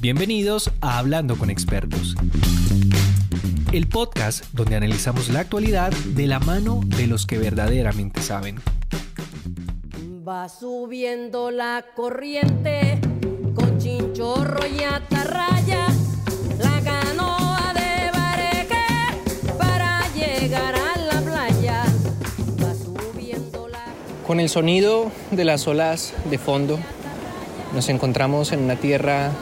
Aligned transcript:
Bienvenidos 0.00 0.70
a 0.80 0.98
Hablando 0.98 1.36
con 1.36 1.50
Expertos, 1.50 2.14
el 3.72 3.88
podcast 3.88 4.44
donde 4.52 4.76
analizamos 4.76 5.28
la 5.28 5.40
actualidad 5.40 5.90
de 5.90 6.28
la 6.28 6.38
mano 6.38 6.82
de 6.84 7.08
los 7.08 7.26
que 7.26 7.36
verdaderamente 7.36 8.22
saben. 8.22 8.60
Va 10.26 10.48
subiendo 10.48 11.50
la 11.50 11.84
corriente 11.96 13.00
con 13.56 13.78
chinchorro 13.78 14.64
y 14.68 14.84
atarraya, 14.84 15.88
la 16.60 16.80
canoa 16.80 17.72
de 17.74 18.10
bareque 18.16 19.58
para 19.58 20.02
llegar 20.14 20.76
a 20.76 20.96
la 20.96 21.20
playa. 21.22 21.84
Va 22.62 22.72
subiendo 22.72 23.66
la 23.66 23.84
Con 24.28 24.38
el 24.38 24.48
sonido 24.48 25.10
de 25.32 25.44
las 25.44 25.66
olas 25.66 26.14
de 26.30 26.38
fondo, 26.38 26.78
nos 27.74 27.88
encontramos 27.88 28.52
en 28.52 28.60
una 28.60 28.76
tierra 28.76 29.32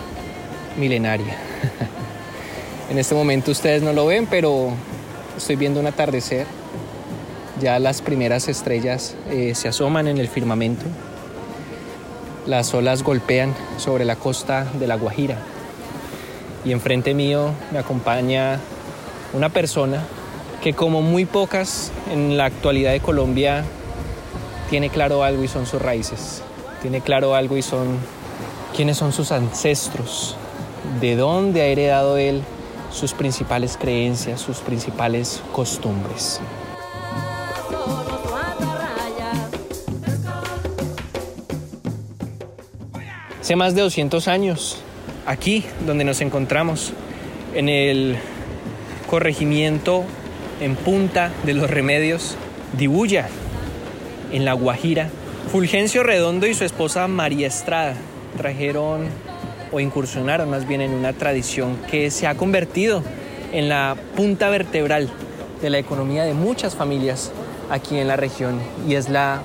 milenaria. 0.77 1.37
en 2.91 2.99
este 2.99 3.15
momento 3.15 3.51
ustedes 3.51 3.83
no 3.83 3.93
lo 3.93 4.07
ven, 4.07 4.27
pero 4.27 4.71
estoy 5.37 5.57
viendo 5.57 5.81
un 5.81 5.87
atardecer. 5.87 6.47
Ya 7.61 7.79
las 7.79 8.03
primeras 8.03 8.49
estrellas 8.49 9.15
eh, 9.31 9.55
se 9.55 9.69
asoman 9.69 10.09
en 10.09 10.19
el 10.19 10.29
firmamento. 10.29 10.85
Las 12.47 12.75
olas 12.75 13.03
golpean 13.03 13.55
sobre 13.79 14.05
la 14.05 14.17
costa 14.17 14.67
de 14.79 14.87
La 14.87 14.97
Guajira. 14.97 15.39
Y 16.65 16.73
enfrente 16.73 17.15
mío 17.15 17.53
me 17.73 17.79
acompaña 17.79 18.59
una 19.33 19.49
persona 19.49 20.05
que 20.63 20.75
como 20.75 21.01
muy 21.01 21.25
pocas 21.25 21.93
en 22.13 22.37
la 22.37 22.47
actualidad 22.47 22.93
de 22.93 23.01
Colombia 23.01 23.65
tiene 24.69 24.91
claro 24.91 25.23
algo 25.23 25.45
y 25.45 25.49
son 25.49 25.67
sus 25.67 25.81
raíces. 25.81 26.43
Tiene 26.83 27.01
claro 27.01 27.35
algo 27.35 27.57
y 27.57 27.63
son 27.63 27.99
quiénes 28.75 28.97
son 28.97 29.13
sus 29.13 29.33
ancestros, 29.33 30.37
de 31.01 31.17
dónde 31.17 31.63
ha 31.63 31.67
heredado 31.67 32.17
él 32.17 32.43
sus 32.91 33.13
principales 33.13 33.77
creencias, 33.77 34.41
sus 34.41 34.59
principales 34.59 35.43
costumbres. 35.53 36.41
Hace 43.41 43.55
más 43.55 43.75
de 43.75 43.83
200 43.83 44.27
años, 44.27 44.79
aquí 45.27 45.65
donde 45.87 46.05
nos 46.05 46.21
encontramos, 46.21 46.93
en 47.55 47.69
el 47.69 48.17
corregimiento 49.09 50.05
en 50.61 50.75
Punta 50.75 51.31
de 51.45 51.55
los 51.55 51.71
Remedios, 51.71 52.37
Dibuya, 52.77 53.29
en 54.33 54.45
La 54.45 54.53
Guajira, 54.53 55.11
Fulgencio 55.53 56.03
Redondo 56.03 56.47
y 56.47 56.55
su 56.55 56.65
esposa 56.65 57.07
María 57.07 57.47
Estrada 57.47 57.95
trajeron 58.37 59.07
o 59.73 59.81
incursionaron 59.81 60.51
más 60.51 60.67
bien 60.67 60.81
en 60.81 60.93
una 60.93 61.13
tradición 61.13 61.77
que 61.91 62.11
se 62.11 62.27
ha 62.27 62.37
convertido 62.37 63.03
en 63.53 63.69
la 63.69 63.97
punta 64.17 64.49
vertebral 64.49 65.09
de 65.61 65.71
la 65.71 65.79
economía 65.79 66.25
de 66.25 66.35
muchas 66.35 66.75
familias 66.75 67.31
aquí 67.71 67.99
en 67.99 68.09
la 68.09 68.17
región 68.17 68.61
y 68.89 68.95
es 68.95 69.09
la 69.09 69.43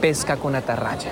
pesca 0.00 0.36
con 0.36 0.54
atarraya. 0.54 1.10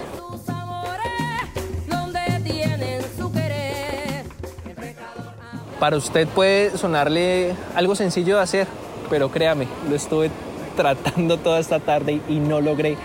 Para 5.79 5.97
usted 5.97 6.27
puede 6.27 6.77
sonarle 6.77 7.55
algo 7.77 7.95
sencillo 7.95 8.37
de 8.37 8.43
hacer, 8.43 8.67
pero 9.11 9.31
créame, 9.31 9.69
lo 9.89 9.95
estuve 9.95 10.31
tratando 10.77 11.39
toda 11.39 11.61
esta 11.61 11.79
tarde 11.79 12.21
y 12.29 12.39
no 12.41 12.61
logré 12.61 12.97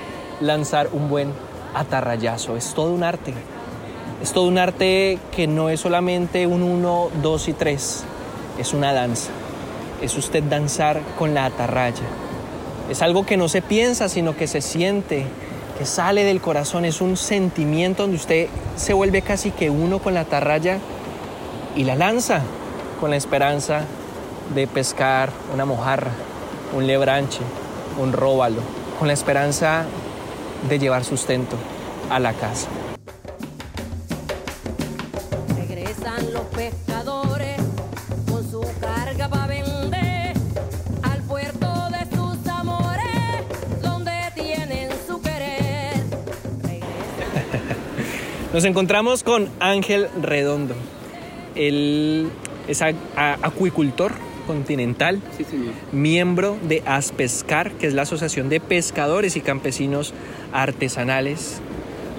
lanzar 0.42 0.90
un 0.92 1.08
buen 1.08 1.32
atarrayazo. 1.76 2.58
Es 2.58 2.74
todo 2.74 2.92
un 2.92 3.04
arte. 3.04 3.34
Es 4.24 4.32
todo 4.32 4.48
un 4.48 4.58
arte 4.58 5.20
que 5.36 5.48
no 5.48 5.68
es 5.68 5.82
solamente 5.82 6.48
un 6.48 6.64
1, 6.64 7.10
2 7.22 7.48
y 7.50 7.54
3. 7.54 8.04
Es 8.58 8.74
una 8.74 8.94
danza. 8.94 9.32
Es 10.02 10.18
usted 10.18 10.42
danzar 10.42 11.02
con 11.20 11.34
la 11.34 11.44
atarraya. 11.44 12.06
Es 12.90 13.02
algo 13.02 13.26
que 13.26 13.36
no 13.36 13.50
se 13.50 13.62
piensa, 13.62 14.08
sino 14.08 14.38
que 14.38 14.48
se 14.48 14.62
siente, 14.62 15.26
que 15.78 15.86
sale 15.86 16.24
del 16.24 16.40
corazón. 16.40 16.86
Es 16.86 17.02
un 17.02 17.18
sentimiento 17.18 18.04
donde 18.04 18.16
usted 18.16 18.48
se 18.78 18.94
vuelve 18.94 19.24
casi 19.24 19.52
que 19.52 19.70
uno 19.70 20.00
con 20.00 20.14
la 20.14 20.22
atarraya 20.22 20.78
y 21.76 21.84
la 21.84 21.96
lanza 21.96 22.44
con 23.02 23.10
la 23.10 23.18
esperanza 23.18 23.82
de 24.56 24.68
pescar 24.68 25.32
una 25.54 25.66
mojarra, 25.66 26.12
un 26.74 26.88
lebranche, 26.88 27.42
un 28.00 28.14
róbalo, 28.14 28.62
con 28.98 29.10
la 29.10 29.14
esperanza 29.14 29.84
de 30.70 30.80
llevar 30.80 31.04
sustento 31.04 31.58
a 32.10 32.22
la 32.22 32.32
casa. 32.32 32.70
Nos 48.54 48.66
encontramos 48.66 49.24
con 49.24 49.50
Ángel 49.60 50.08
Redondo. 50.22 50.76
Él 51.56 52.30
es 52.68 52.82
acuicultor 53.16 54.12
continental, 54.48 55.22
miembro 55.92 56.58
de 56.68 56.84
Aspescar, 56.86 57.72
que 57.72 57.88
es 57.88 57.94
la 57.94 58.04
Asociación 58.04 58.50
de 58.50 58.60
Pescadores 58.60 59.36
y 59.38 59.42
Campesinos 59.42 60.14
Artesanales, 60.52 61.62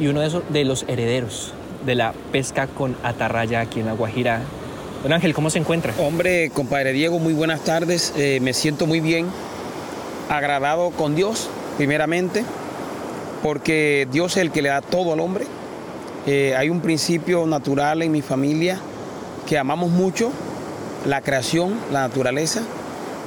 y 0.00 0.06
uno 0.08 0.20
de, 0.20 0.26
esos- 0.28 0.42
de 0.48 0.64
los 0.64 0.84
herederos 0.88 1.52
de 1.86 1.94
la 1.94 2.14
pesca 2.32 2.66
con 2.66 2.96
atarraya 3.02 3.60
aquí 3.60 3.80
en 3.80 3.86
La 3.86 3.92
Guajira. 3.92 4.40
Don 5.02 5.12
Ángel, 5.12 5.34
¿cómo 5.34 5.50
se 5.50 5.58
encuentra? 5.58 5.92
Hombre, 5.98 6.50
compadre 6.50 6.92
Diego, 6.92 7.18
muy 7.18 7.34
buenas 7.34 7.62
tardes. 7.62 8.12
Eh, 8.16 8.38
me 8.40 8.54
siento 8.54 8.86
muy 8.86 9.00
bien, 9.00 9.26
agradado 10.30 10.90
con 10.90 11.14
Dios, 11.14 11.48
primeramente, 11.76 12.42
porque 13.42 14.08
Dios 14.10 14.32
es 14.38 14.38
el 14.38 14.50
que 14.50 14.62
le 14.62 14.70
da 14.70 14.80
todo 14.80 15.12
al 15.12 15.20
hombre. 15.20 15.44
Eh, 16.26 16.54
hay 16.56 16.70
un 16.70 16.80
principio 16.80 17.46
natural 17.46 18.02
en 18.02 18.10
mi 18.10 18.22
familia 18.22 18.78
que 19.46 19.58
amamos 19.58 19.90
mucho, 19.90 20.30
la 21.06 21.20
creación, 21.20 21.74
la 21.92 22.00
naturaleza, 22.00 22.62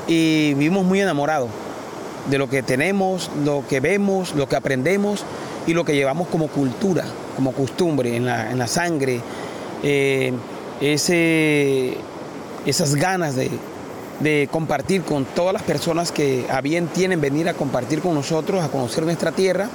y 0.07 0.53
vivimos 0.55 0.83
muy 0.83 1.01
enamorados 1.01 1.49
de 2.29 2.37
lo 2.37 2.49
que 2.49 2.63
tenemos, 2.63 3.29
lo 3.45 3.63
que 3.67 3.79
vemos, 3.79 4.33
lo 4.33 4.49
que 4.49 4.55
aprendemos 4.55 5.23
y 5.67 5.73
lo 5.73 5.85
que 5.85 5.93
llevamos 5.93 6.27
como 6.27 6.47
cultura, 6.47 7.03
como 7.35 7.51
costumbre 7.51 8.15
en 8.15 8.25
la, 8.25 8.51
en 8.51 8.57
la 8.57 8.67
sangre. 8.67 9.21
Eh, 9.83 10.33
ese, 10.81 11.97
esas 12.65 12.95
ganas 12.95 13.35
de, 13.35 13.51
de 14.21 14.49
compartir 14.51 15.03
con 15.03 15.25
todas 15.25 15.53
las 15.53 15.61
personas 15.61 16.11
que 16.11 16.45
a 16.49 16.61
bien 16.61 16.87
tienen 16.87 17.21
venir 17.21 17.47
a 17.47 17.53
compartir 17.53 18.01
con 18.01 18.15
nosotros, 18.15 18.63
a 18.63 18.69
conocer 18.69 19.03
nuestra 19.03 19.31
tierra, 19.31 19.69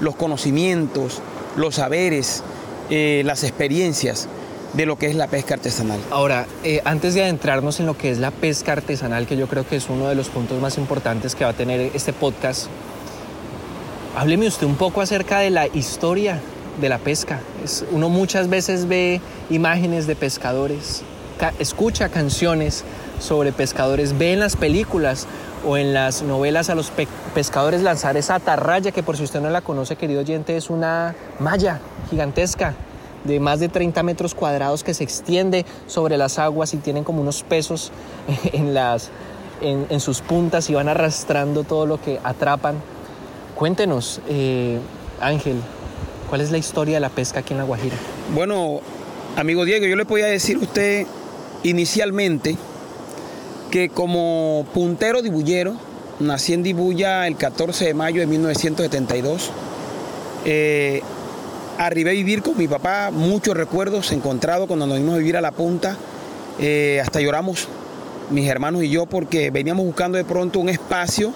los 0.00 0.14
conocimientos, 0.16 1.22
los 1.56 1.76
saberes, 1.76 2.42
eh, 2.90 3.22
las 3.24 3.42
experiencias 3.44 4.28
de 4.72 4.86
lo 4.86 4.96
que 4.96 5.06
es 5.06 5.14
la 5.14 5.28
pesca 5.28 5.54
artesanal. 5.54 6.00
Ahora, 6.10 6.46
eh, 6.64 6.80
antes 6.84 7.14
de 7.14 7.22
adentrarnos 7.22 7.78
en 7.80 7.86
lo 7.86 7.96
que 7.96 8.10
es 8.10 8.18
la 8.18 8.30
pesca 8.32 8.72
artesanal, 8.72 9.26
que 9.26 9.36
yo 9.36 9.46
creo 9.46 9.66
que 9.66 9.76
es 9.76 9.88
uno 9.88 10.08
de 10.08 10.14
los 10.16 10.28
puntos 10.28 10.60
más 10.60 10.78
importantes 10.78 11.34
que 11.36 11.44
va 11.44 11.50
a 11.50 11.54
tener 11.54 11.92
este 11.94 12.12
podcast, 12.12 12.66
hábleme 14.16 14.46
usted 14.46 14.66
un 14.66 14.76
poco 14.76 15.00
acerca 15.00 15.38
de 15.38 15.50
la 15.50 15.66
historia 15.68 16.40
de 16.80 16.88
la 16.88 16.98
pesca. 16.98 17.40
Es- 17.64 17.84
uno 17.92 18.08
muchas 18.08 18.48
veces 18.48 18.86
ve 18.88 19.20
imágenes 19.50 20.06
de 20.06 20.16
pescadores, 20.16 21.02
ca- 21.38 21.54
escucha 21.58 22.08
canciones 22.08 22.84
sobre 23.20 23.52
pescadores, 23.52 24.18
ve 24.18 24.32
en 24.32 24.40
las 24.40 24.56
películas 24.56 25.26
o 25.66 25.76
en 25.76 25.94
las 25.94 26.22
novelas 26.22 26.68
a 26.68 26.74
los 26.74 26.90
pe- 26.90 27.06
pescadores 27.34 27.82
lanzar 27.82 28.16
esa 28.16 28.36
atarraya, 28.36 28.92
que 28.92 29.02
por 29.02 29.16
si 29.16 29.24
usted 29.24 29.40
no 29.40 29.50
la 29.50 29.60
conoce, 29.60 29.96
querido 29.96 30.20
oyente, 30.20 30.56
es 30.56 30.70
una 30.70 31.14
malla 31.40 31.80
gigantesca 32.08 32.74
de 33.24 33.40
más 33.40 33.58
de 33.60 33.68
30 33.68 34.02
metros 34.02 34.34
cuadrados 34.34 34.84
que 34.84 34.94
se 34.94 35.02
extiende 35.02 35.66
sobre 35.86 36.16
las 36.16 36.38
aguas 36.38 36.72
y 36.74 36.76
tienen 36.78 37.04
como 37.04 37.20
unos 37.20 37.42
pesos 37.42 37.90
en, 38.52 38.72
las, 38.72 39.10
en, 39.60 40.00
sus 40.00 40.20
puntas 40.20 40.70
y 40.70 40.74
van 40.74 40.88
arrastrando 40.88 41.64
todo 41.64 41.86
lo 41.86 42.00
que 42.00 42.20
atrapan. 42.22 42.76
Cuéntenos, 43.56 44.20
eh, 44.28 44.78
Ángel, 45.20 45.56
¿cuál 46.28 46.40
es 46.40 46.50
la 46.50 46.58
historia 46.58 46.94
de 46.94 47.00
la 47.00 47.08
pesca 47.08 47.40
aquí 47.40 47.52
en 47.52 47.58
La 47.58 47.64
Guajira? 47.64 47.96
Bueno, 48.34 48.80
amigo 49.36 49.64
Diego, 49.64 49.86
yo 49.86 49.96
le 49.96 50.04
podía 50.04 50.26
decir 50.26 50.56
a 50.56 50.60
usted 50.60 51.06
inicialmente 51.62 52.56
que 53.70 53.88
como 53.88 54.66
puntero 54.72 55.22
dibullero, 55.22 55.76
nací 56.20 56.52
en 56.52 56.62
Dibuya 56.62 57.26
el 57.26 57.36
14 57.36 57.86
de 57.86 57.94
mayo 57.94 58.20
de 58.20 58.26
1972. 58.26 59.50
Eh, 60.44 61.02
arribé 61.78 62.10
a 62.10 62.12
vivir 62.14 62.42
con 62.42 62.56
mi 62.56 62.68
papá, 62.68 63.10
muchos 63.10 63.56
recuerdos 63.56 64.12
encontrados 64.12 64.66
cuando 64.66 64.86
nos 64.86 64.96
vinimos 64.96 65.16
a 65.16 65.18
vivir 65.18 65.36
a 65.36 65.40
la 65.40 65.52
punta. 65.52 65.96
Eh, 66.60 67.00
hasta 67.02 67.20
lloramos 67.20 67.68
mis 68.30 68.48
hermanos 68.48 68.84
y 68.84 68.90
yo 68.90 69.06
porque 69.06 69.50
veníamos 69.50 69.84
buscando 69.84 70.16
de 70.16 70.24
pronto 70.24 70.60
un 70.60 70.68
espacio 70.68 71.32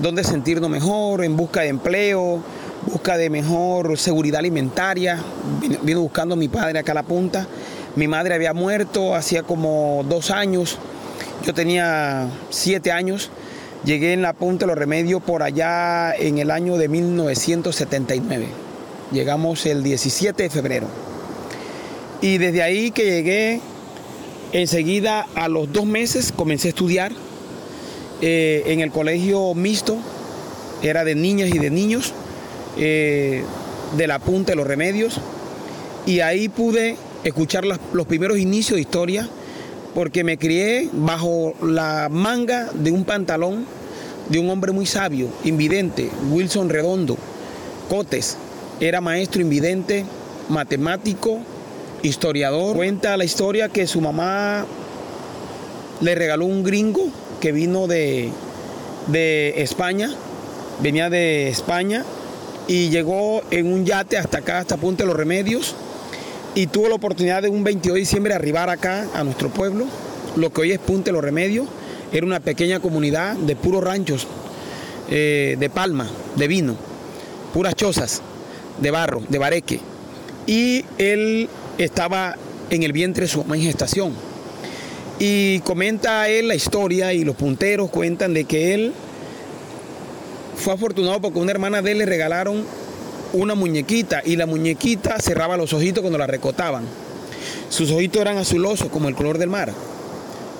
donde 0.00 0.24
sentirnos 0.24 0.68
mejor, 0.68 1.24
en 1.24 1.36
busca 1.36 1.62
de 1.62 1.68
empleo, 1.68 2.40
busca 2.86 3.16
de 3.16 3.30
mejor 3.30 3.98
seguridad 3.98 4.40
alimentaria. 4.40 5.18
Vino, 5.60 5.78
vino 5.82 6.00
buscando 6.00 6.36
mi 6.36 6.48
padre 6.48 6.78
acá 6.78 6.92
a 6.92 6.96
la 6.96 7.02
punta. 7.02 7.46
Mi 7.96 8.06
madre 8.06 8.34
había 8.34 8.52
muerto 8.52 9.14
hacía 9.14 9.42
como 9.42 10.04
dos 10.08 10.30
años. 10.30 10.78
Yo 11.44 11.54
tenía 11.54 12.28
siete 12.50 12.92
años. 12.92 13.30
Llegué 13.84 14.12
en 14.12 14.22
la 14.22 14.32
Punta 14.32 14.66
de 14.66 14.68
los 14.68 14.78
Remedios 14.78 15.22
por 15.22 15.42
allá 15.42 16.12
en 16.12 16.38
el 16.38 16.50
año 16.50 16.76
de 16.76 16.88
1979. 16.88 18.46
Llegamos 19.12 19.64
el 19.66 19.82
17 19.82 20.42
de 20.42 20.50
febrero. 20.50 20.88
Y 22.20 22.38
desde 22.38 22.62
ahí 22.62 22.90
que 22.90 23.04
llegué, 23.04 23.60
enseguida 24.52 25.26
a 25.34 25.48
los 25.48 25.72
dos 25.72 25.86
meses 25.86 26.32
comencé 26.32 26.68
a 26.68 26.70
estudiar 26.70 27.12
eh, 28.20 28.64
en 28.66 28.80
el 28.80 28.90
colegio 28.90 29.54
mixto, 29.54 29.96
era 30.82 31.04
de 31.04 31.14
niñas 31.14 31.50
y 31.54 31.58
de 31.58 31.70
niños, 31.70 32.12
eh, 32.76 33.44
de 33.96 34.06
la 34.08 34.18
Punta 34.18 34.52
de 34.52 34.56
los 34.56 34.66
Remedios. 34.66 35.20
Y 36.04 36.20
ahí 36.20 36.48
pude 36.48 36.96
escuchar 37.22 37.64
los 37.64 38.06
primeros 38.06 38.38
inicios 38.38 38.76
de 38.76 38.80
historia, 38.80 39.28
porque 39.94 40.24
me 40.24 40.38
crié 40.38 40.88
bajo 40.92 41.54
la 41.62 42.08
manga 42.10 42.70
de 42.74 42.90
un 42.90 43.04
pantalón 43.04 43.66
de 44.28 44.38
un 44.38 44.50
hombre 44.50 44.72
muy 44.72 44.86
sabio, 44.86 45.28
invidente, 45.44 46.10
Wilson 46.30 46.68
Redondo, 46.68 47.16
Cotes. 47.88 48.36
Era 48.80 49.00
maestro 49.00 49.40
invidente, 49.40 50.04
matemático, 50.48 51.40
historiador. 52.02 52.76
Cuenta 52.76 53.16
la 53.16 53.24
historia 53.24 53.68
que 53.68 53.86
su 53.86 54.00
mamá 54.00 54.66
le 56.00 56.14
regaló 56.14 56.44
un 56.44 56.62
gringo 56.62 57.08
que 57.40 57.52
vino 57.52 57.86
de, 57.86 58.30
de 59.08 59.62
España, 59.62 60.10
venía 60.82 61.10
de 61.10 61.48
España 61.48 62.04
y 62.68 62.90
llegó 62.90 63.42
en 63.50 63.72
un 63.72 63.84
yate 63.84 64.18
hasta 64.18 64.38
acá, 64.38 64.58
hasta 64.58 64.76
Punta 64.76 65.02
de 65.02 65.08
los 65.08 65.16
Remedios 65.16 65.74
y 66.58 66.66
tuvo 66.66 66.88
la 66.88 66.96
oportunidad 66.96 67.42
de 67.42 67.48
un 67.48 67.62
22 67.62 67.94
de 67.94 68.00
diciembre 68.00 68.34
arribar 68.34 68.68
acá 68.68 69.06
a 69.14 69.22
nuestro 69.22 69.48
pueblo, 69.48 69.86
lo 70.34 70.52
que 70.52 70.62
hoy 70.62 70.72
es 70.72 70.80
Punta 70.80 71.04
de 71.04 71.12
los 71.12 71.22
Remedios, 71.22 71.68
era 72.10 72.26
una 72.26 72.40
pequeña 72.40 72.80
comunidad 72.80 73.36
de 73.36 73.54
puros 73.54 73.84
ranchos, 73.84 74.26
eh, 75.08 75.54
de 75.56 75.70
palma, 75.70 76.10
de 76.34 76.48
vino, 76.48 76.74
puras 77.54 77.76
chozas, 77.76 78.22
de 78.80 78.90
barro, 78.90 79.22
de 79.28 79.38
bareque. 79.38 79.78
Y 80.48 80.84
él 80.98 81.48
estaba 81.78 82.34
en 82.70 82.82
el 82.82 82.92
vientre 82.92 83.26
de 83.26 83.28
su 83.28 83.38
mamá 83.38 83.54
en 83.54 83.62
gestación. 83.62 84.12
Y 85.20 85.60
comenta 85.60 86.28
él 86.28 86.48
la 86.48 86.56
historia 86.56 87.12
y 87.12 87.22
los 87.22 87.36
punteros 87.36 87.88
cuentan 87.88 88.34
de 88.34 88.46
que 88.46 88.74
él 88.74 88.92
fue 90.56 90.74
afortunado 90.74 91.20
porque 91.20 91.38
una 91.38 91.52
hermana 91.52 91.82
de 91.82 91.92
él 91.92 91.98
le 91.98 92.06
regalaron 92.06 92.64
una 93.32 93.54
muñequita 93.54 94.22
y 94.24 94.36
la 94.36 94.46
muñequita 94.46 95.18
cerraba 95.20 95.56
los 95.56 95.72
ojitos 95.72 96.00
cuando 96.00 96.18
la 96.18 96.26
recotaban. 96.26 96.84
Sus 97.68 97.90
ojitos 97.90 98.20
eran 98.20 98.38
azulosos 98.38 98.88
como 98.88 99.08
el 99.08 99.14
color 99.14 99.38
del 99.38 99.50
mar. 99.50 99.72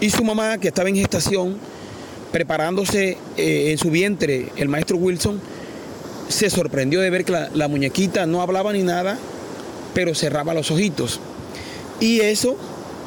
Y 0.01 0.11
su 0.11 0.23
mamá, 0.25 0.59
que 0.59 0.69
estaba 0.69 0.89
en 0.89 0.97
gestación, 0.97 1.57
preparándose 2.31 3.17
eh, 3.37 3.71
en 3.71 3.79
su 3.79 3.91
vientre, 3.91 4.51
el 4.57 4.69
maestro 4.69 4.97
Wilson, 4.97 5.41
se 6.29 6.51
sorprendió 6.51 7.01
de 7.01 7.11
ver 7.11 7.25
que 7.25 7.33
la, 7.33 7.49
la 7.55 7.69
muñequita 7.69 8.27
no 8.27 8.43
hablaba 8.43 8.73
ni 8.73 8.83
nada, 8.83 9.19
pero 9.95 10.15
cerraba 10.15 10.55
los 10.55 10.71
ojitos. 10.71 11.21
Y 12.01 12.21
eso 12.21 12.57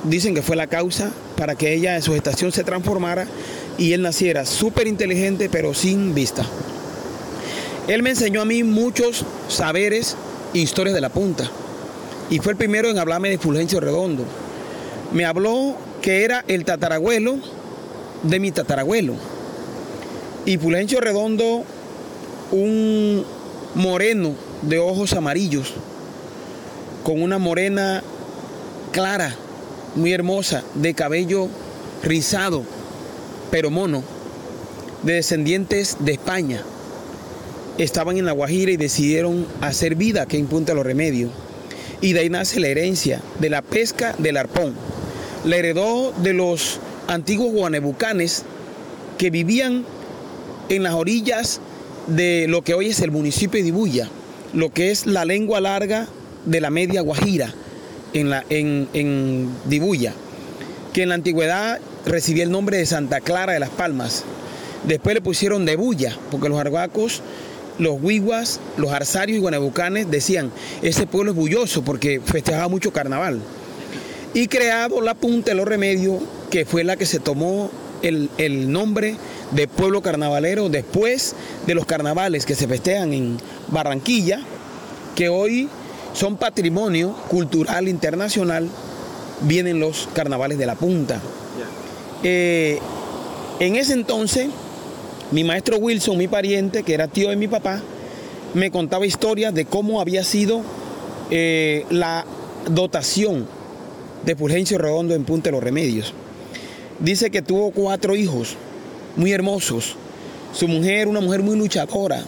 dicen 0.04 0.34
que 0.34 0.42
fue 0.42 0.56
la 0.56 0.68
causa 0.68 1.12
para 1.38 1.56
que 1.56 1.74
ella 1.74 1.96
en 1.96 2.02
su 2.02 2.14
gestación 2.14 2.52
se 2.52 2.64
transformara 2.64 3.28
y 3.78 3.94
él 3.94 4.02
naciera 4.02 4.46
súper 4.46 4.88
inteligente, 4.88 5.50
pero 5.50 5.74
sin 5.74 6.14
vista. 6.14 6.46
Él 7.88 8.04
me 8.04 8.12
enseñó 8.12 8.42
a 8.42 8.46
mí 8.46 8.64
muchos 8.64 9.26
saberes 9.48 10.16
e 10.54 10.60
historias 10.60 10.94
de 10.94 11.02
la 11.02 11.10
punta. 11.10 11.50
Y 12.30 12.40
fue 12.40 12.54
el 12.54 12.58
primero 12.58 12.90
en 12.90 13.00
hablarme 13.00 13.30
de 13.30 13.38
Fulgencio 13.38 13.80
Redondo. 13.80 14.24
Me 15.12 15.26
habló 15.26 15.76
que 16.02 16.24
era 16.24 16.46
el 16.48 16.64
tatarabuelo 16.64 17.40
de 18.24 18.40
mi 18.40 18.52
tatarabuelo. 18.52 19.16
Y 20.46 20.58
Fulgencio 20.58 21.02
Redondo, 21.02 21.64
un 22.52 23.26
moreno 23.76 24.36
de 24.62 24.80
ojos 24.80 25.14
amarillos, 25.14 25.74
con 27.04 27.22
una 27.22 27.40
morena 27.40 28.04
clara, 28.92 29.36
muy 29.96 30.14
hermosa, 30.14 30.64
de 30.76 30.94
cabello 30.94 31.48
rizado, 32.04 32.64
pero 33.50 33.72
mono, 33.72 34.04
de 35.04 35.14
descendientes 35.14 35.98
de 36.00 36.14
España 36.14 36.64
estaban 37.78 38.18
en 38.18 38.26
La 38.26 38.32
Guajira 38.32 38.72
y 38.72 38.78
decidieron 38.78 39.46
hacer 39.62 39.96
vida 39.96 40.26
que 40.26 40.38
en 40.38 40.48
Punta 40.48 40.74
Los 40.74 40.86
Remedios. 40.86 41.32
Y 42.02 42.14
de 42.14 42.22
ahí 42.22 42.30
nace 42.30 42.60
la 42.60 42.68
herencia 42.68 43.22
de 43.40 43.50
la 43.50 43.62
pesca 43.62 44.16
del 44.18 44.38
arpón. 44.38 44.74
La 45.46 45.58
heredó 45.58 46.14
de 46.24 46.34
los 46.34 46.80
antiguos 47.08 47.52
guanebucanes 47.54 48.44
que 49.18 49.30
vivían 49.30 49.86
en 50.70 50.84
las 50.84 50.94
orillas 50.94 51.60
de 52.08 52.48
lo 52.48 52.64
que 52.64 52.74
hoy 52.74 52.88
es 52.88 53.02
el 53.02 53.12
municipio 53.12 53.62
de 53.62 53.68
Ibuya, 53.68 54.10
lo 54.54 54.72
que 54.72 54.92
es 54.92 55.06
la 55.06 55.26
lengua 55.26 55.62
larga 55.62 56.08
de 56.46 56.62
la 56.62 56.70
media 56.70 57.02
Guajira 57.02 57.54
en, 58.14 58.30
la, 58.30 58.44
en, 58.50 58.88
en 58.94 59.50
Dibuya, 59.66 60.14
que 60.94 61.04
en 61.04 61.10
la 61.10 61.16
antigüedad 61.16 61.80
recibía 62.06 62.44
el 62.44 62.52
nombre 62.52 62.78
de 62.78 62.86
Santa 62.86 63.22
Clara 63.22 63.54
de 63.54 63.60
las 63.60 63.70
Palmas. 63.70 64.24
Después 64.88 65.14
le 65.14 65.22
pusieron 65.22 65.66
de 65.66 65.76
Bulla, 65.76 66.18
porque 66.32 66.50
los 66.50 66.60
arhuacos 66.60 67.22
los 67.82 68.02
huiguas, 68.02 68.60
los 68.78 68.92
arsarios 68.92 69.38
y 69.38 69.42
guanabucanes 69.42 70.10
decían, 70.10 70.52
ese 70.84 71.08
pueblo 71.08 71.32
es 71.32 71.38
bulloso 71.38 71.84
porque 71.84 72.22
festejaba 72.24 72.68
mucho 72.68 72.94
carnaval. 72.94 73.42
Y 74.36 74.48
creado 74.48 75.02
la 75.02 75.16
Punta 75.16 75.52
de 75.52 75.56
los 75.56 75.68
Remedios, 75.68 76.22
que 76.52 76.64
fue 76.64 76.84
la 76.84 76.96
que 76.96 77.08
se 77.08 77.20
tomó 77.20 77.72
el, 78.04 78.30
el, 78.38 78.72
nombre 78.72 79.16
de 79.52 79.68
pueblo 79.68 80.02
carnavalero 80.02 80.70
después 80.70 81.36
de 81.66 81.74
los 81.74 81.86
carnavales 81.86 82.46
que 82.46 82.54
se 82.54 82.68
festejan 82.68 83.14
en 83.14 83.38
Barranquilla, 83.70 84.42
que 85.16 85.30
hoy 85.30 85.68
son 86.14 86.38
patrimonio 86.38 87.16
cultural 87.30 87.88
internacional, 87.88 88.70
vienen 89.42 89.80
los 89.80 90.08
carnavales 90.14 90.60
de 90.60 90.68
la 90.68 90.76
Punta. 90.76 91.20
Eh, 92.22 92.80
en 93.60 93.76
ese 93.76 93.94
entonces, 93.94 94.50
mi 95.32 95.44
maestro 95.44 95.78
Wilson, 95.78 96.18
mi 96.18 96.28
pariente, 96.28 96.84
que 96.84 96.94
era 96.94 97.08
tío 97.08 97.30
de 97.30 97.36
mi 97.36 97.48
papá, 97.48 97.82
me 98.54 98.70
contaba 98.70 99.06
historias 99.06 99.54
de 99.54 99.66
cómo 99.66 100.02
había 100.02 100.24
sido 100.24 100.62
eh, 101.30 101.86
la 101.90 102.26
dotación 102.70 103.48
de 104.26 104.36
Fulgencio 104.36 104.78
Redondo 104.78 105.16
en 105.16 105.24
Punta 105.24 105.46
de 105.46 105.54
los 105.54 105.64
Remedios. 105.64 106.14
Dice 107.00 107.32
que 107.32 107.42
tuvo 107.42 107.72
cuatro 107.72 108.16
hijos 108.16 108.56
muy 109.16 109.32
hermosos. 109.32 109.96
Su 110.54 110.68
mujer, 110.68 111.08
una 111.08 111.22
mujer 111.22 111.42
muy 111.42 111.58
luchadora, 111.58 112.24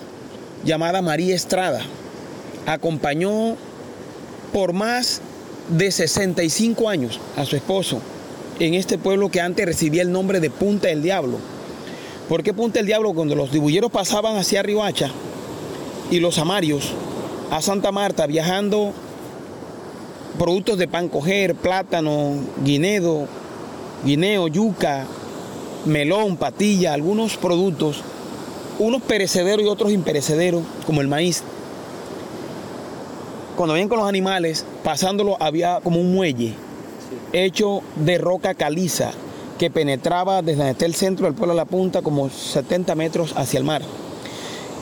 llamada 0.64 1.02
María 1.02 1.36
Estrada, 1.36 1.82
acompañó 2.66 3.58
por 4.54 4.72
más 4.72 5.22
de 5.70 5.92
65 5.92 6.88
años 6.90 7.20
a 7.36 7.46
su 7.46 7.56
esposo 7.56 8.02
en 8.60 8.76
este 8.76 8.98
pueblo 8.98 9.30
que 9.30 9.42
antes 9.42 9.66
recibía 9.66 10.02
el 10.02 10.12
nombre 10.12 10.40
de 10.40 10.50
Punta 10.50 10.88
del 10.88 11.02
Diablo. 11.02 11.38
¿Por 12.30 12.42
qué 12.42 12.54
Punta 12.54 12.80
del 12.80 12.86
Diablo? 12.86 13.14
Cuando 13.14 13.36
los 13.36 13.52
dibulleros 13.52 13.92
pasaban 13.92 14.38
hacia 14.38 14.64
Ribacha 14.64 15.12
y 16.10 16.20
los 16.20 16.38
amarios 16.38 16.94
a 17.52 17.62
Santa 17.62 17.92
Marta 17.92 18.26
viajando 18.28 18.94
productos 20.40 20.78
de 20.78 20.88
pan 20.88 21.10
coger, 21.10 21.54
plátano, 21.54 22.36
guinedo, 22.64 23.28
guineo, 24.06 24.48
yuca, 24.48 25.06
melón, 25.86 26.38
patilla, 26.38 26.94
algunos 26.94 27.36
productos, 27.36 28.02
unos 28.80 29.02
perecederos 29.02 29.66
y 29.66 29.70
otros 29.70 29.92
imperecederos, 29.92 30.64
como 30.86 31.02
el 31.02 31.10
maíz. 31.10 31.44
Cuando 33.58 33.74
venían 33.74 33.90
con 33.90 34.00
los 34.00 34.08
animales, 34.08 34.66
pasándolo 34.84 35.36
había 35.42 35.82
como 35.84 36.00
un 36.00 36.14
muelle 36.14 36.54
hecho 37.34 37.82
de 37.98 38.18
roca 38.18 38.54
caliza 38.56 39.12
que 39.58 39.70
penetraba 39.70 40.42
desde 40.42 40.86
el 40.86 40.96
centro 40.96 41.26
del 41.26 41.36
pueblo 41.36 41.54
a 41.54 41.56
la 41.56 41.66
punta 41.66 42.02
como 42.02 42.30
70 42.30 42.96
metros 42.96 43.34
hacia 43.36 43.58
el 43.58 43.64
mar. 43.64 43.82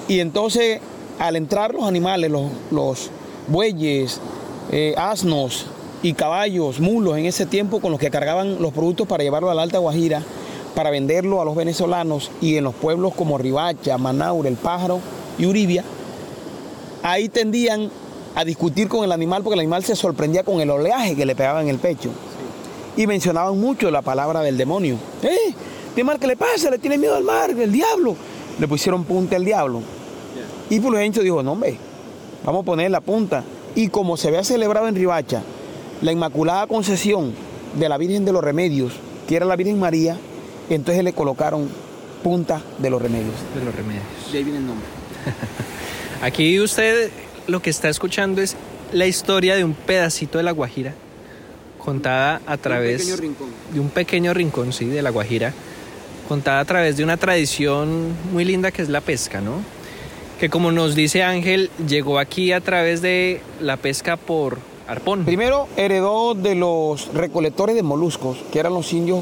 Y 0.07 0.19
entonces 0.19 0.79
al 1.21 1.35
entrar 1.35 1.73
los 1.73 1.83
animales, 1.83 2.31
los, 2.31 2.49
los 2.71 3.11
bueyes, 3.47 4.19
eh, 4.71 4.95
asnos 4.97 5.67
y 6.01 6.13
caballos, 6.13 6.79
mulos 6.79 7.15
en 7.15 7.27
ese 7.27 7.45
tiempo 7.45 7.79
con 7.79 7.91
los 7.91 7.99
que 7.99 8.09
cargaban 8.09 8.59
los 8.59 8.73
productos 8.73 9.07
para 9.07 9.23
llevarlo 9.23 9.51
a 9.51 9.53
la 9.53 9.61
Alta 9.61 9.77
Guajira, 9.77 10.23
para 10.73 10.89
venderlo 10.89 11.39
a 11.39 11.45
los 11.45 11.55
venezolanos 11.55 12.31
y 12.41 12.55
en 12.55 12.63
los 12.63 12.73
pueblos 12.73 13.13
como 13.13 13.37
Ribacha, 13.37 13.99
Manaure, 13.99 14.49
El 14.49 14.55
Pájaro 14.55 14.99
y 15.37 15.45
Uribia, 15.45 15.83
ahí 17.03 17.29
tendían 17.29 17.91
a 18.33 18.43
discutir 18.43 18.87
con 18.87 19.03
el 19.03 19.11
animal 19.11 19.43
porque 19.43 19.55
el 19.55 19.59
animal 19.59 19.83
se 19.83 19.95
sorprendía 19.95 20.43
con 20.43 20.59
el 20.59 20.71
oleaje 20.71 21.15
que 21.15 21.25
le 21.27 21.35
pegaba 21.35 21.61
en 21.61 21.67
el 21.67 21.77
pecho. 21.77 22.09
Y 22.97 23.07
mencionaban 23.07 23.59
mucho 23.59 23.89
la 23.89 24.01
palabra 24.01 24.41
del 24.41 24.57
demonio. 24.57 24.97
¡Eh! 25.23 25.53
¿Qué 25.95 26.03
mal 26.03 26.19
que 26.19 26.27
le 26.27 26.35
pasa? 26.35 26.69
Le 26.69 26.79
tiene 26.79 26.97
miedo 26.97 27.15
al 27.15 27.23
mar, 27.23 27.49
el 27.49 27.71
diablo. 27.71 28.15
Le 28.59 28.67
pusieron 28.67 29.03
punta 29.03 29.35
el 29.35 29.45
diablo. 29.45 29.81
Y 30.69 30.79
Fulgencio 30.79 31.21
dijo, 31.23 31.43
no 31.43 31.53
hombre, 31.53 31.77
vamos 32.45 32.61
a 32.61 32.65
poner 32.65 32.91
la 32.91 33.01
punta. 33.01 33.43
Y 33.75 33.89
como 33.89 34.17
se 34.17 34.29
había 34.29 34.43
celebrado 34.43 34.87
en 34.87 34.95
Ribacha 34.95 35.41
la 36.01 36.11
Inmaculada 36.11 36.67
Concesión 36.67 37.33
de 37.77 37.89
la 37.89 37.97
Virgen 37.97 38.25
de 38.25 38.31
los 38.31 38.43
Remedios, 38.43 38.93
que 39.27 39.35
era 39.35 39.45
la 39.45 39.55
Virgen 39.55 39.79
María, 39.79 40.17
entonces 40.69 41.03
le 41.03 41.13
colocaron 41.13 41.69
punta 42.23 42.61
de 42.79 42.89
los 42.89 43.01
remedios. 43.01 43.33
De 43.55 43.65
los 43.65 43.75
remedios. 43.75 44.03
De 44.31 44.37
ahí 44.37 44.43
viene 44.43 44.59
el 44.59 44.67
nombre. 44.67 44.85
Aquí 46.21 46.59
usted 46.59 47.11
lo 47.47 47.61
que 47.61 47.69
está 47.69 47.89
escuchando 47.89 48.41
es 48.41 48.55
la 48.91 49.07
historia 49.07 49.55
de 49.55 49.63
un 49.63 49.73
pedacito 49.73 50.37
de 50.37 50.43
la 50.43 50.51
Guajira 50.51 50.93
contada 51.83 52.41
a 52.45 52.57
través 52.57 53.01
pequeño 53.01 53.15
rincón. 53.17 53.49
de 53.73 53.79
un 53.79 53.89
pequeño 53.89 54.33
rincón, 54.33 54.73
sí, 54.73 54.85
de 54.85 55.01
la 55.01 55.09
Guajira, 55.09 55.53
contada 56.27 56.59
a 56.59 56.65
través 56.65 56.97
de 56.97 57.03
una 57.03 57.17
tradición 57.17 58.13
muy 58.31 58.45
linda 58.45 58.71
que 58.71 58.81
es 58.81 58.89
la 58.89 59.01
pesca, 59.01 59.41
¿no? 59.41 59.55
Que 60.39 60.49
como 60.49 60.71
nos 60.71 60.95
dice 60.95 61.23
Ángel, 61.23 61.69
llegó 61.87 62.17
aquí 62.17 62.51
a 62.51 62.61
través 62.61 63.01
de 63.01 63.41
la 63.59 63.77
pesca 63.77 64.17
por 64.17 64.57
arpón. 64.87 65.25
Primero 65.25 65.67
heredó 65.77 66.33
de 66.33 66.55
los 66.55 67.13
recolectores 67.13 67.75
de 67.75 67.83
moluscos, 67.83 68.37
que 68.51 68.59
eran 68.59 68.73
los 68.73 68.91
indios 68.93 69.19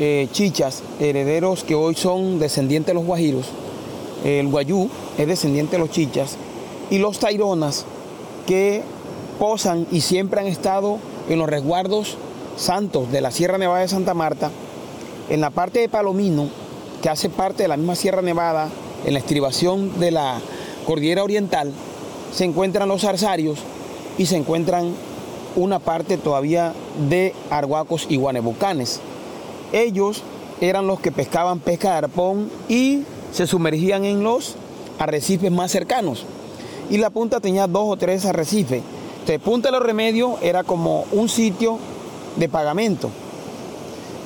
eh, 0.00 0.28
chichas, 0.32 0.82
herederos 1.00 1.64
que 1.64 1.74
hoy 1.74 1.94
son 1.94 2.38
descendientes 2.38 2.88
de 2.88 2.94
los 2.94 3.04
guajiros. 3.04 3.46
El 4.24 4.48
guayú 4.48 4.88
es 5.18 5.26
descendiente 5.26 5.72
de 5.72 5.78
los 5.78 5.90
chichas. 5.90 6.36
Y 6.90 6.98
los 6.98 7.18
taironas, 7.18 7.84
que 8.46 8.82
posan 9.38 9.86
y 9.90 10.00
siempre 10.00 10.40
han 10.40 10.46
estado 10.46 10.98
en 11.28 11.38
los 11.38 11.48
resguardos 11.48 12.16
santos 12.56 13.10
de 13.10 13.20
la 13.20 13.30
Sierra 13.30 13.58
Nevada 13.58 13.80
de 13.80 13.88
Santa 13.88 14.14
Marta, 14.14 14.50
en 15.28 15.40
la 15.40 15.50
parte 15.50 15.80
de 15.80 15.88
Palomino, 15.88 16.48
que 17.02 17.08
hace 17.08 17.28
parte 17.28 17.62
de 17.64 17.68
la 17.68 17.76
misma 17.76 17.94
Sierra 17.94 18.22
Nevada, 18.22 18.68
en 19.04 19.12
la 19.12 19.18
estribación 19.18 19.98
de 20.00 20.10
la 20.10 20.40
Cordillera 20.86 21.24
Oriental, 21.24 21.72
se 22.32 22.44
encuentran 22.44 22.88
los 22.88 23.02
zarzarios 23.02 23.58
y 24.18 24.26
se 24.26 24.36
encuentran 24.36 24.94
una 25.56 25.78
parte 25.78 26.16
todavía 26.18 26.72
de 27.08 27.34
arhuacos 27.50 28.06
y 28.08 28.16
guanebucanes. 28.16 29.00
Ellos 29.72 30.22
eran 30.60 30.86
los 30.86 31.00
que 31.00 31.12
pescaban 31.12 31.60
pesca 31.60 31.92
de 31.92 31.98
arpón 31.98 32.50
y 32.68 33.02
se 33.32 33.46
sumergían 33.46 34.04
en 34.04 34.22
los 34.22 34.56
arrecifes 34.98 35.50
más 35.50 35.70
cercanos. 35.70 36.24
Y 36.90 36.98
la 36.98 37.10
punta 37.10 37.40
tenía 37.40 37.66
dos 37.66 37.84
o 37.86 37.96
tres 37.96 38.24
arrecifes. 38.24 38.82
Entonces, 39.24 39.40
Punta 39.40 39.68
de 39.68 39.72
los 39.72 39.82
Remedios 39.82 40.34
era 40.42 40.64
como 40.64 41.06
un 41.12 41.30
sitio 41.30 41.78
de 42.36 42.46
pagamento. 42.48 43.10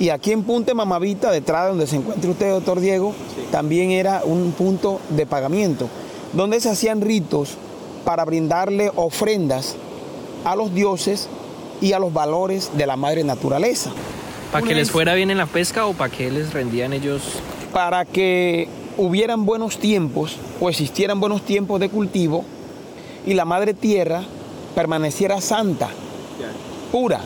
Y 0.00 0.08
aquí 0.08 0.32
en 0.32 0.42
Punta 0.42 0.72
de 0.72 0.74
Mamavita, 0.74 1.30
detrás 1.30 1.64
de 1.64 1.68
donde 1.68 1.86
se 1.86 1.96
encuentra 1.96 2.30
usted, 2.30 2.50
doctor 2.50 2.80
Diego, 2.80 3.14
también 3.52 3.92
era 3.92 4.22
un 4.24 4.50
punto 4.52 5.00
de 5.10 5.24
pagamiento, 5.24 5.88
donde 6.32 6.60
se 6.60 6.70
hacían 6.70 7.00
ritos 7.00 7.56
para 8.04 8.24
brindarle 8.24 8.90
ofrendas 8.96 9.76
a 10.44 10.56
los 10.56 10.74
dioses 10.74 11.28
y 11.80 11.92
a 11.92 12.00
los 12.00 12.12
valores 12.12 12.70
de 12.76 12.86
la 12.86 12.96
madre 12.96 13.22
naturaleza. 13.22 13.92
¿Para 14.50 14.66
que 14.66 14.74
les 14.74 14.90
fuera 14.90 15.14
bien 15.14 15.30
en 15.30 15.38
la 15.38 15.46
pesca 15.46 15.86
o 15.86 15.92
para 15.92 16.10
que 16.10 16.30
les 16.30 16.52
rendían 16.52 16.92
ellos? 16.92 17.22
para 17.72 18.04
que 18.04 18.68
hubieran 18.96 19.46
buenos 19.46 19.78
tiempos 19.78 20.36
o 20.60 20.68
existieran 20.68 21.20
buenos 21.20 21.42
tiempos 21.42 21.78
de 21.80 21.88
cultivo 21.88 22.44
y 23.26 23.34
la 23.34 23.44
madre 23.44 23.74
tierra 23.74 24.24
permaneciera 24.74 25.40
santa, 25.40 25.88
pura, 26.92 27.20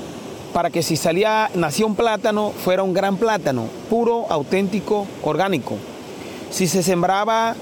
para 0.52 0.70
que 0.70 0.82
si 0.82 0.96
salía, 0.96 1.50
nacía 1.54 1.86
un 1.86 1.94
plátano, 1.94 2.50
fuera 2.50 2.82
un 2.82 2.92
gran 2.92 3.16
plátano, 3.16 3.66
puro, 3.88 4.26
auténtico, 4.28 5.06
orgánico. 5.22 5.76
Si 6.50 6.66
se 6.66 6.82
sembraba 6.82 7.56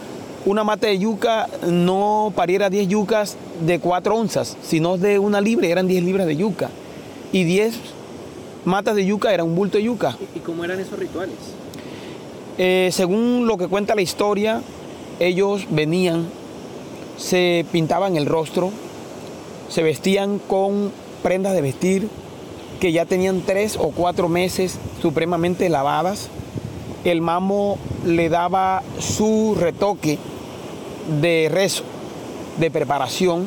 una 0.46 0.64
mata 0.64 0.86
de 0.86 0.98
yuca, 0.98 1.48
no 1.66 2.32
pariera 2.34 2.70
10 2.70 2.88
yucas 2.88 3.36
de 3.60 3.78
4 3.78 4.16
onzas, 4.16 4.56
sino 4.62 4.98
de 4.98 5.18
una 5.18 5.40
libre, 5.40 5.70
eran 5.70 5.86
10 5.86 6.02
libras 6.02 6.26
de 6.26 6.36
yuca. 6.36 6.70
Y 7.32 7.44
10 7.44 7.74
matas 8.64 8.96
de 8.96 9.06
yuca 9.06 9.32
era 9.32 9.44
un 9.44 9.54
bulto 9.54 9.78
de 9.78 9.84
yuca. 9.84 10.16
¿Y 10.34 10.40
cómo 10.40 10.64
eran 10.64 10.80
esos 10.80 10.98
rituales? 10.98 11.36
Eh, 12.58 12.90
según 12.92 13.46
lo 13.46 13.56
que 13.56 13.68
cuenta 13.68 13.94
la 13.94 14.02
historia, 14.02 14.62
ellos 15.18 15.66
venían, 15.70 16.26
se 17.16 17.64
pintaban 17.70 18.16
el 18.16 18.26
rostro, 18.26 18.70
se 19.70 19.82
vestían 19.82 20.38
con 20.38 20.92
prendas 21.22 21.54
de 21.54 21.62
vestir 21.62 22.08
que 22.80 22.92
ya 22.92 23.06
tenían 23.06 23.42
tres 23.42 23.76
o 23.76 23.90
cuatro 23.90 24.28
meses 24.28 24.78
supremamente 25.00 25.68
lavadas. 25.68 26.28
El 27.04 27.22
mamo 27.22 27.78
le 28.04 28.28
daba 28.28 28.82
su 28.98 29.56
retoque 29.58 30.18
de 31.20 31.48
rezo, 31.50 31.84
de 32.58 32.70
preparación 32.70 33.46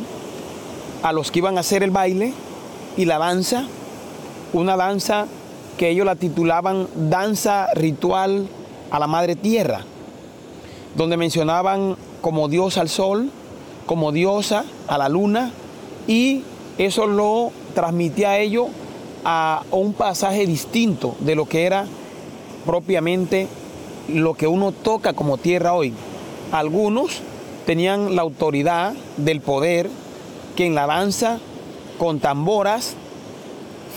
a 1.04 1.12
los 1.12 1.30
que 1.30 1.40
iban 1.40 1.58
a 1.58 1.62
hacer 1.62 1.84
el 1.84 1.92
baile 1.92 2.34
y 2.96 3.06
la 3.06 3.20
danza, 3.20 3.66
una 4.54 4.78
danza 4.78 5.28
que 5.78 5.90
ellos 5.90 6.06
la 6.06 6.16
titulaban 6.16 6.88
danza 6.96 7.68
ritual 7.74 8.48
a 8.92 9.00
la 9.00 9.08
madre 9.08 9.36
tierra, 9.36 9.82
donde 10.96 11.18
mencionaban 11.18 11.98
como 12.22 12.48
diosa 12.48 12.82
al 12.82 12.90
sol, 12.90 13.32
como 13.86 14.12
diosa 14.12 14.64
a 14.88 14.98
la 14.98 15.10
luna, 15.10 15.52
y 16.08 16.44
eso 16.78 17.08
lo 17.08 17.52
transmitía 17.74 18.32
a 18.32 18.40
ellos 18.40 18.68
a 19.26 19.64
un 19.72 19.94
pasaje 19.94 20.46
distinto 20.46 21.16
de 21.20 21.36
lo 21.36 21.46
que 21.46 21.66
era 21.66 21.86
propiamente 22.66 23.48
lo 24.08 24.34
que 24.34 24.48
uno 24.48 24.72
toca 24.72 25.14
como 25.14 25.38
tierra 25.38 25.74
hoy. 25.74 25.94
Algunos 26.52 27.22
tenían 27.66 28.16
la 28.16 28.22
autoridad 28.22 28.94
del 29.18 29.42
poder 29.42 29.90
que 30.56 30.66
en 30.66 30.76
la 30.76 30.86
danza 30.86 31.40
con 31.98 32.20
tamboras, 32.20 32.96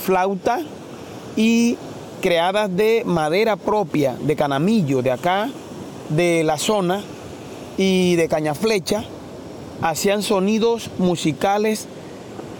flauta 0.05 0.61
y 1.35 1.77
creadas 2.21 2.75
de 2.75 3.03
madera 3.05 3.55
propia, 3.57 4.15
de 4.19 4.35
canamillo 4.35 5.01
de 5.01 5.11
acá, 5.11 5.49
de 6.09 6.43
la 6.43 6.57
zona 6.57 7.03
y 7.77 8.15
de 8.15 8.27
cañaflecha, 8.27 9.03
hacían 9.81 10.23
sonidos 10.23 10.89
musicales 10.97 11.87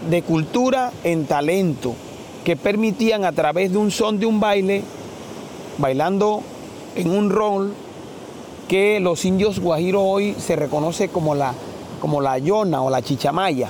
de 0.10 0.22
cultura 0.22 0.92
en 1.04 1.26
talento 1.26 1.96
que 2.44 2.56
permitían 2.56 3.26
a 3.26 3.32
través 3.34 3.72
de 3.72 3.78
un 3.78 3.92
son 3.92 4.20
de 4.20 4.26
un 4.26 4.40
baile, 4.40 4.82
bailando 5.78 6.42
en 6.96 7.12
un 7.12 7.30
rol 7.30 7.74
que 8.68 9.00
los 9.00 9.26
indios 9.26 9.60
guajiros 9.60 10.02
hoy 10.06 10.36
se 10.38 10.56
reconoce 10.56 11.10
como 11.10 11.36
la, 11.36 11.54
como 12.00 12.22
la 12.22 12.38
yona 12.38 12.82
o 12.82 12.90
la 12.90 13.02
chichamaya. 13.02 13.70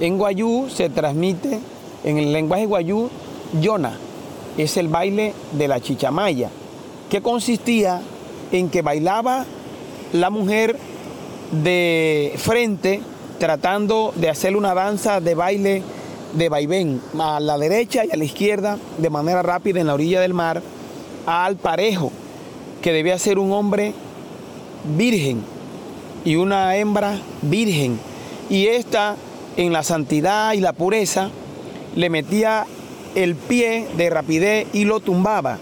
En 0.00 0.18
guayú 0.18 0.68
se 0.68 0.88
transmite, 0.88 1.60
en 2.04 2.18
el 2.18 2.32
lenguaje 2.32 2.66
guayú, 2.66 3.10
yona, 3.60 3.98
es 4.56 4.76
el 4.76 4.88
baile 4.88 5.34
de 5.52 5.68
la 5.68 5.80
chichamaya, 5.80 6.50
que 7.10 7.20
consistía 7.20 8.00
en 8.52 8.68
que 8.70 8.82
bailaba 8.82 9.44
la 10.12 10.30
mujer 10.30 10.78
de 11.62 12.34
frente 12.38 13.00
tratando 13.42 14.12
de 14.14 14.28
hacer 14.28 14.56
una 14.56 14.72
danza 14.72 15.20
de 15.20 15.34
baile 15.34 15.82
de 16.34 16.48
vaivén 16.48 17.00
a 17.18 17.40
la 17.40 17.58
derecha 17.58 18.04
y 18.04 18.12
a 18.12 18.16
la 18.16 18.22
izquierda 18.22 18.78
de 18.98 19.10
manera 19.10 19.42
rápida 19.42 19.80
en 19.80 19.88
la 19.88 19.94
orilla 19.94 20.20
del 20.20 20.32
mar 20.32 20.62
al 21.26 21.56
parejo 21.56 22.12
que 22.82 22.92
debía 22.92 23.18
ser 23.18 23.40
un 23.40 23.50
hombre 23.50 23.94
virgen 24.96 25.42
y 26.24 26.36
una 26.36 26.76
hembra 26.76 27.18
virgen 27.42 27.98
y 28.48 28.68
esta 28.68 29.16
en 29.56 29.72
la 29.72 29.82
santidad 29.82 30.52
y 30.52 30.60
la 30.60 30.72
pureza 30.72 31.28
le 31.96 32.10
metía 32.10 32.64
el 33.16 33.34
pie 33.34 33.88
de 33.96 34.08
rapidez 34.08 34.68
y 34.72 34.84
lo 34.84 35.00
tumbaba 35.00 35.58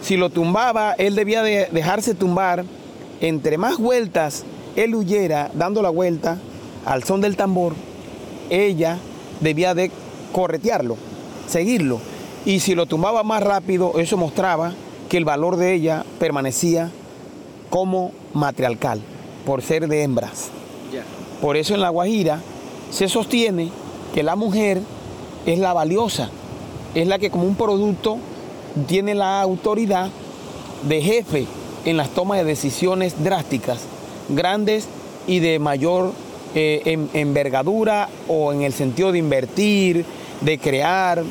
si 0.00 0.16
lo 0.16 0.30
tumbaba, 0.30 0.92
él 0.92 1.14
debía 1.16 1.42
de 1.42 1.68
dejarse 1.72 2.14
tumbar. 2.14 2.64
Entre 3.20 3.58
más 3.58 3.78
vueltas 3.78 4.44
él 4.76 4.94
huyera 4.94 5.50
dando 5.54 5.82
la 5.82 5.90
vuelta 5.90 6.38
al 6.86 7.02
son 7.02 7.20
del 7.20 7.36
tambor, 7.36 7.74
ella 8.48 8.98
debía 9.40 9.74
de 9.74 9.90
corretearlo, 10.32 10.96
seguirlo. 11.48 11.98
Y 12.46 12.60
si 12.60 12.76
lo 12.76 12.86
tumbaba 12.86 13.24
más 13.24 13.42
rápido, 13.42 13.98
eso 13.98 14.16
mostraba 14.16 14.72
que 15.08 15.16
el 15.16 15.24
valor 15.24 15.56
de 15.56 15.74
ella 15.74 16.04
permanecía 16.20 16.90
como 17.70 18.12
matriarcal, 18.32 19.00
por 19.44 19.62
ser 19.62 19.88
de 19.88 20.02
hembras. 20.02 20.50
Por 21.40 21.56
eso 21.56 21.74
en 21.74 21.80
la 21.80 21.90
Guajira 21.90 22.40
se 22.90 23.08
sostiene 23.08 23.70
que 24.14 24.22
la 24.22 24.36
mujer 24.36 24.80
es 25.44 25.58
la 25.58 25.72
valiosa, 25.72 26.30
es 26.94 27.06
la 27.08 27.18
que 27.18 27.30
como 27.30 27.44
un 27.44 27.56
producto 27.56 28.18
tiene 28.86 29.14
la 29.14 29.42
autoridad 29.42 30.08
de 30.88 31.02
jefe 31.02 31.46
en 31.84 31.96
las 31.96 32.10
tomas 32.10 32.38
de 32.38 32.44
decisiones 32.44 33.22
drásticas, 33.22 33.80
grandes 34.28 34.86
y 35.26 35.40
de 35.40 35.58
mayor 35.58 36.12
eh, 36.56 36.82
en- 36.86 37.10
envergadura 37.12 38.08
o 38.28 38.52
en 38.52 38.62
el 38.62 38.72
sentido 38.72 39.12
de 39.12 39.18
invertir, 39.18 40.04
de 40.40 40.58
crear, 40.58 41.22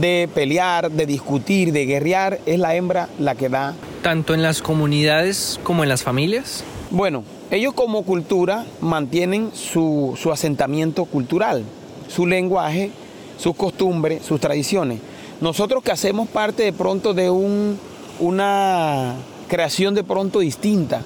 de 0.00 0.28
pelear, 0.32 0.90
de 0.90 1.04
discutir, 1.06 1.72
de 1.72 1.84
guerrear, 1.86 2.38
es 2.46 2.58
la 2.58 2.74
hembra 2.76 3.08
la 3.18 3.34
que 3.34 3.48
da 3.48 3.74
Tanto 4.02 4.32
en 4.32 4.42
las 4.42 4.62
comunidades 4.62 5.58
como 5.64 5.82
en 5.82 5.88
las 5.88 6.02
familias. 6.02 6.62
bueno, 6.90 7.24
ellos 7.50 7.74
como 7.74 8.02
cultura 8.04 8.64
mantienen 8.80 9.50
su, 9.52 10.16
su 10.16 10.30
asentamiento 10.30 11.04
cultural, 11.04 11.64
su 12.08 12.26
lenguaje 12.26 12.90
sus 13.36 13.56
costumbres, 13.56 14.22
sus 14.24 14.38
tradiciones. 14.38 15.00
Nosotros 15.40 15.82
que 15.82 15.90
hacemos 15.90 16.28
parte 16.28 16.62
de 16.62 16.72
pronto 16.74 17.14
de 17.14 17.30
un, 17.30 17.78
una 18.20 19.14
creación 19.48 19.94
de 19.94 20.04
pronto 20.04 20.40
distinta, 20.40 21.02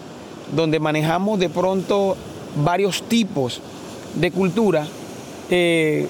donde 0.55 0.81
manejamos 0.81 1.39
de 1.39 1.49
pronto 1.49 2.17
varios 2.57 3.03
tipos 3.03 3.61
de 4.15 4.31
cultura, 4.31 4.87
eh, 5.51 6.07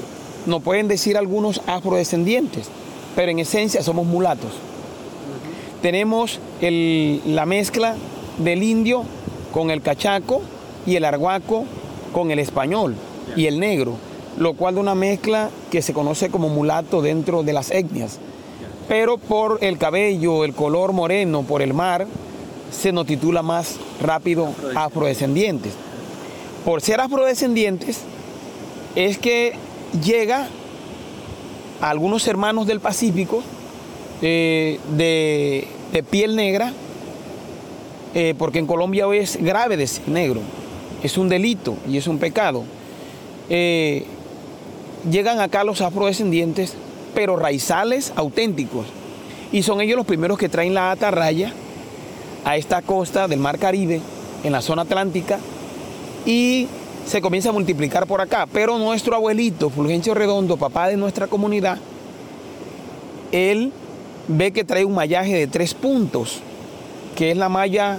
nos 0.46 0.62
pueden 0.62 0.88
decir 0.88 1.16
algunos 1.16 1.60
afrodescendientes, 1.66 2.68
pero 3.16 3.30
en 3.30 3.38
esencia 3.38 3.82
somos 3.82 4.06
mulatos. 4.06 4.52
Tenemos 5.82 6.40
la 6.60 7.44
mezcla 7.44 7.94
del 8.38 8.62
indio 8.62 9.04
con 9.52 9.70
el 9.70 9.82
cachaco 9.82 10.42
y 10.86 10.96
el 10.96 11.04
arhuaco 11.04 11.64
con 12.12 12.30
el 12.30 12.38
español 12.38 12.94
y 13.36 13.46
el 13.46 13.60
negro, 13.60 13.96
lo 14.38 14.54
cual 14.54 14.76
de 14.76 14.80
una 14.80 14.94
mezcla 14.94 15.50
que 15.70 15.82
se 15.82 15.92
conoce 15.92 16.30
como 16.30 16.48
mulato 16.48 17.02
dentro 17.02 17.42
de 17.42 17.52
las 17.52 17.70
etnias. 17.70 18.18
Pero 18.88 19.18
por 19.18 19.58
el 19.62 19.78
cabello, 19.78 20.44
el 20.44 20.54
color 20.54 20.92
moreno, 20.92 21.42
por 21.42 21.62
el 21.62 21.74
mar, 21.74 22.06
se 22.70 22.92
nos 22.92 23.06
titula 23.06 23.42
más 23.42 23.76
rápido 24.00 24.48
afrodescendientes. 24.74 25.72
Por 26.64 26.80
ser 26.80 27.00
afrodescendientes, 27.00 28.00
es 28.94 29.18
que 29.18 29.52
llega 30.02 30.49
a 31.80 31.90
algunos 31.90 32.26
hermanos 32.26 32.66
del 32.66 32.80
Pacífico 32.80 33.42
eh, 34.23 34.78
de, 34.97 35.66
piel 36.11 36.37
negra, 36.37 36.73
eh, 38.14 38.35
porque 38.38 38.59
en 38.59 38.66
Colombia 38.66 39.06
hoy 39.06 39.18
es 39.18 39.37
grave 39.37 39.76
decir 39.76 40.09
negro, 40.09 40.40
es 41.02 41.18
un 41.18 41.28
delito 41.28 41.76
y 41.88 41.99
es 41.99 42.06
un 42.06 42.18
pecado. 42.18 42.64
Eh, 43.50 44.06
llegan 45.11 45.40
acá 45.40 45.64
los 45.64 45.83
afrodescendientes, 45.83 46.75
pero 47.14 47.37
raizales 47.37 48.12
auténticos, 48.16 48.87
y 49.52 49.62
son 49.62 49.83
ellos 49.83 49.97
los 49.97 50.06
primeros 50.06 50.38
que 50.38 50.49
traen 50.49 50.73
la 50.73 50.90
atarraya 50.90 51.52
a 52.44 52.56
esta 52.56 52.80
costa 52.80 53.28
del 53.28 53.40
Mar 53.40 53.59
Caribe, 53.59 54.00
en 54.42 54.52
la 54.52 54.62
zona 54.62 54.83
atlántica, 54.83 55.38
y 56.24 56.68
se 57.06 57.20
comienza 57.20 57.50
a 57.50 57.52
multiplicar 57.52 58.06
por 58.06 58.20
acá. 58.20 58.46
Pero 58.52 58.78
nuestro 58.78 59.14
abuelito, 59.14 59.70
Fulgencio 59.70 60.14
Redondo, 60.14 60.56
papá 60.56 60.88
de 60.88 60.96
nuestra 60.96 61.26
comunidad, 61.26 61.78
él 63.32 63.72
ve 64.28 64.52
que 64.52 64.64
trae 64.64 64.84
un 64.84 64.94
mallaje 64.94 65.34
de 65.34 65.46
tres 65.46 65.74
puntos, 65.74 66.40
que 67.16 67.30
es 67.30 67.36
la 67.36 67.48
malla 67.48 67.98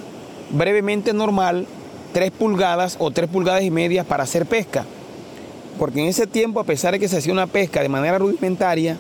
brevemente 0.50 1.14
normal, 1.14 1.68
tres 2.14 2.32
pulgadas 2.32 2.96
o 3.00 3.12
tres 3.12 3.30
pulgadas 3.30 3.64
y 3.64 3.72
media 3.72 4.04
para 4.04 4.24
hacer 4.24 4.46
pesca. 4.46 4.86
Porque 5.78 6.00
en 6.02 6.08
ese 6.08 6.26
tiempo, 6.26 6.60
a 6.60 6.64
pesar 6.64 6.94
de 6.94 7.00
que 7.00 7.08
se 7.08 7.18
hacía 7.18 7.34
una 7.34 7.48
pesca 7.48 7.82
de 7.82 7.90
manera 7.90 8.18
rudimentaria, 8.18 8.98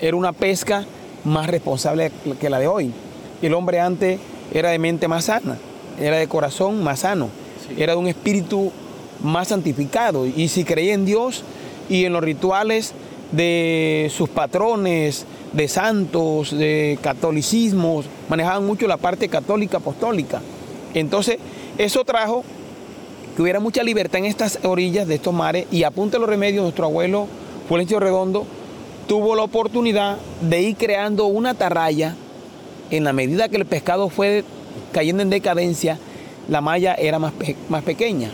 era 0.00 0.16
una 0.16 0.32
pesca 0.32 0.84
más 1.24 1.48
responsable 1.48 2.12
que 2.38 2.50
la 2.50 2.58
de 2.58 2.66
hoy. 2.66 2.92
El 3.40 3.54
hombre 3.54 3.80
antes 3.80 4.20
era 4.52 4.70
de 4.70 4.78
mente 4.78 5.08
más 5.08 5.24
sana, 5.24 5.58
era 5.98 6.16
de 6.16 6.28
corazón 6.28 6.82
más 6.82 7.00
sano, 7.00 7.30
era 7.76 7.92
de 7.92 7.98
un 7.98 8.06
espíritu 8.06 8.72
más 9.22 9.48
santificado. 9.48 10.26
Y 10.26 10.48
si 10.48 10.64
creía 10.64 10.94
en 10.94 11.04
Dios 11.04 11.42
y 11.88 12.04
en 12.04 12.12
los 12.12 12.22
rituales 12.22 12.94
de 13.32 14.10
sus 14.14 14.28
patrones, 14.28 15.26
de 15.52 15.68
santos, 15.68 16.56
de 16.56 16.98
catolicismo, 17.02 18.02
manejaban 18.28 18.66
mucho 18.66 18.86
la 18.86 18.96
parte 18.96 19.28
católica 19.28 19.78
apostólica. 19.78 20.40
Entonces, 20.94 21.38
eso 21.78 22.04
trajo 22.04 22.44
que 23.36 23.42
hubiera 23.42 23.60
mucha 23.60 23.82
libertad 23.82 24.18
en 24.18 24.24
estas 24.26 24.58
orillas 24.64 25.06
de 25.06 25.16
estos 25.16 25.32
mares 25.32 25.66
y 25.70 25.84
a 25.84 25.90
punta 25.90 26.16
de 26.16 26.20
los 26.20 26.28
remedios 26.28 26.62
nuestro 26.62 26.86
abuelo 26.86 27.28
Fulencio 27.68 28.00
Redondo 28.00 28.46
tuvo 29.06 29.36
la 29.36 29.42
oportunidad 29.42 30.16
de 30.40 30.62
ir 30.62 30.76
creando 30.76 31.26
una 31.26 31.50
atarraya 31.50 32.16
en 32.90 33.04
la 33.04 33.12
medida 33.12 33.48
que 33.48 33.56
el 33.56 33.66
pescado 33.66 34.08
fue 34.08 34.44
cayendo 34.92 35.22
en 35.22 35.30
decadencia, 35.30 35.98
la 36.48 36.60
malla 36.60 36.94
era 36.94 37.18
más, 37.18 37.32
más 37.68 37.84
pequeña. 37.84 38.30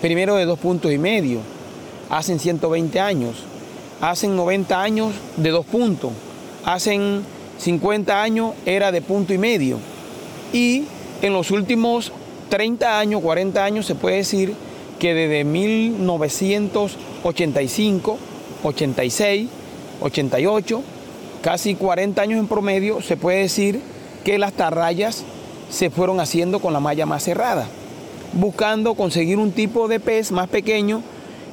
Primero 0.00 0.36
de 0.36 0.44
dos 0.44 0.58
puntos 0.58 0.92
y 0.92 0.98
medio, 0.98 1.40
hacen 2.10 2.38
120 2.38 3.00
años, 3.00 3.36
hacen 4.00 4.36
90 4.36 4.80
años 4.80 5.12
de 5.36 5.50
dos 5.50 5.66
puntos, 5.66 6.12
hacen 6.64 7.24
50 7.58 8.22
años 8.22 8.52
era 8.64 8.92
de 8.92 9.02
punto 9.02 9.34
y 9.34 9.38
medio. 9.38 9.78
Y 10.52 10.84
en 11.22 11.32
los 11.32 11.50
últimos 11.50 12.12
30 12.48 12.98
años, 12.98 13.20
40 13.22 13.64
años, 13.64 13.86
se 13.86 13.94
puede 13.94 14.16
decir 14.16 14.54
que 14.98 15.14
desde 15.14 15.44
1985, 15.44 18.18
86, 18.62 19.48
88, 20.00 20.82
casi 21.42 21.74
40 21.74 22.22
años 22.22 22.40
en 22.40 22.46
promedio, 22.46 23.02
se 23.02 23.16
puede 23.16 23.40
decir 23.40 23.80
que 24.24 24.38
las 24.38 24.52
tarrayas 24.52 25.24
se 25.70 25.90
fueron 25.90 26.20
haciendo 26.20 26.60
con 26.60 26.72
la 26.72 26.80
malla 26.80 27.06
más 27.06 27.24
cerrada 27.24 27.68
buscando 28.32 28.94
conseguir 28.94 29.38
un 29.38 29.52
tipo 29.52 29.88
de 29.88 30.00
pez 30.00 30.32
más 30.32 30.48
pequeño 30.48 31.02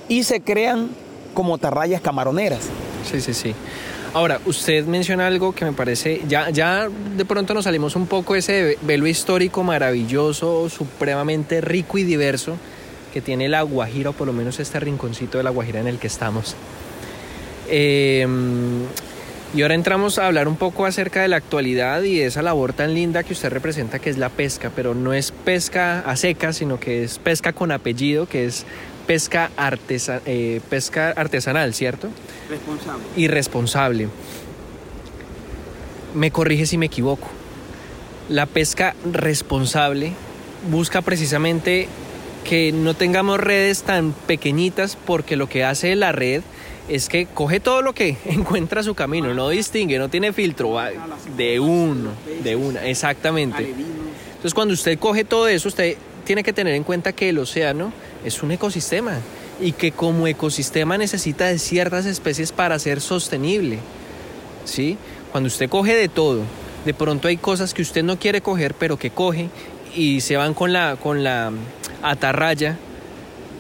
y 0.07 0.23
se 0.23 0.41
crean 0.41 0.89
como 1.33 1.57
tarrayas 1.57 2.01
camaroneras. 2.01 2.69
Sí, 3.09 3.21
sí, 3.21 3.33
sí. 3.33 3.53
Ahora, 4.13 4.39
usted 4.45 4.85
menciona 4.85 5.27
algo 5.27 5.53
que 5.53 5.65
me 5.65 5.73
parece, 5.73 6.21
ya, 6.27 6.49
ya 6.49 6.87
de 7.17 7.25
pronto 7.25 7.53
nos 7.53 7.65
salimos 7.65 7.97
un 7.97 8.07
poco 8.07 8.35
ese 8.35 8.77
velo 8.81 9.07
histórico 9.07 9.63
maravilloso, 9.63 10.69
supremamente 10.69 11.59
rico 11.59 11.97
y 11.97 12.03
diverso 12.03 12.55
que 13.13 13.19
tiene 13.21 13.49
la 13.49 13.61
Guajira, 13.63 14.11
o 14.11 14.13
por 14.13 14.27
lo 14.27 14.33
menos 14.33 14.59
este 14.59 14.79
rinconcito 14.79 15.37
de 15.37 15.43
la 15.43 15.49
Guajira 15.49 15.81
en 15.81 15.87
el 15.87 15.99
que 15.99 16.07
estamos. 16.07 16.55
Eh, 17.67 18.25
y 19.55 19.61
ahora 19.61 19.73
entramos 19.73 20.19
a 20.19 20.27
hablar 20.27 20.49
un 20.49 20.57
poco 20.57 20.85
acerca 20.85 21.21
de 21.21 21.29
la 21.29 21.37
actualidad 21.37 22.03
y 22.03 22.17
de 22.17 22.25
esa 22.25 22.41
labor 22.41 22.73
tan 22.73 22.93
linda 22.93 23.23
que 23.23 23.31
usted 23.31 23.49
representa, 23.49 23.99
que 23.99 24.09
es 24.09 24.17
la 24.17 24.27
pesca, 24.27 24.69
pero 24.75 24.93
no 24.93 25.13
es 25.13 25.31
pesca 25.31 26.01
a 26.01 26.17
seca, 26.17 26.51
sino 26.51 26.77
que 26.77 27.05
es 27.05 27.19
pesca 27.19 27.53
con 27.53 27.71
apellido, 27.71 28.27
que 28.27 28.45
es 28.45 28.65
pesca, 29.07 29.49
eh, 30.25 30.59
pesca 30.69 31.11
artesanal, 31.11 31.73
¿cierto? 31.73 32.09
Responsable. 32.49 33.03
Y 33.15 33.27
responsable. 33.29 34.09
Me 36.13 36.31
corrige 36.31 36.65
si 36.65 36.77
me 36.77 36.87
equivoco. 36.87 37.29
La 38.27 38.47
pesca 38.47 38.93
responsable 39.09 40.11
busca 40.69 41.01
precisamente 41.01 41.87
que 42.43 42.73
no 42.73 42.93
tengamos 42.93 43.39
redes 43.39 43.83
tan 43.83 44.11
pequeñitas 44.11 44.97
porque 45.05 45.37
lo 45.37 45.47
que 45.47 45.63
hace 45.63 45.95
la 45.95 46.11
red 46.11 46.41
es 46.87 47.09
que 47.09 47.25
coge 47.25 47.59
todo 47.59 47.81
lo 47.81 47.93
que 47.93 48.17
encuentra 48.25 48.83
su 48.83 48.95
camino, 48.95 49.33
no 49.33 49.49
distingue, 49.49 49.97
no 49.97 50.09
tiene 50.09 50.33
filtro, 50.33 50.77
de 51.35 51.59
uno, 51.59 52.11
de 52.43 52.55
una, 52.55 52.85
exactamente. 52.85 53.63
Entonces 53.65 54.53
cuando 54.53 54.73
usted 54.73 54.97
coge 54.99 55.23
todo 55.23 55.47
eso, 55.47 55.67
usted 55.67 55.97
tiene 56.25 56.43
que 56.43 56.53
tener 56.53 56.75
en 56.75 56.83
cuenta 56.83 57.13
que 57.13 57.29
el 57.29 57.39
océano 57.39 57.91
es 58.23 58.41
un 58.43 58.51
ecosistema 58.51 59.19
y 59.61 59.71
que 59.71 59.91
como 59.91 60.27
ecosistema 60.27 60.97
necesita 60.97 61.45
de 61.45 61.59
ciertas 61.59 62.05
especies 62.05 62.51
para 62.51 62.77
ser 62.79 63.01
sostenible. 63.01 63.79
¿Sí? 64.65 64.97
Cuando 65.31 65.47
usted 65.47 65.69
coge 65.69 65.95
de 65.95 66.09
todo, 66.09 66.41
de 66.85 66.93
pronto 66.93 67.27
hay 67.27 67.37
cosas 67.37 67.73
que 67.73 67.81
usted 67.81 68.03
no 68.03 68.17
quiere 68.17 68.41
coger, 68.41 68.73
pero 68.73 68.97
que 68.97 69.11
coge 69.11 69.49
y 69.95 70.21
se 70.21 70.35
van 70.35 70.53
con 70.53 70.73
la, 70.73 70.97
con 71.01 71.23
la 71.23 71.51
atarraya 72.01 72.77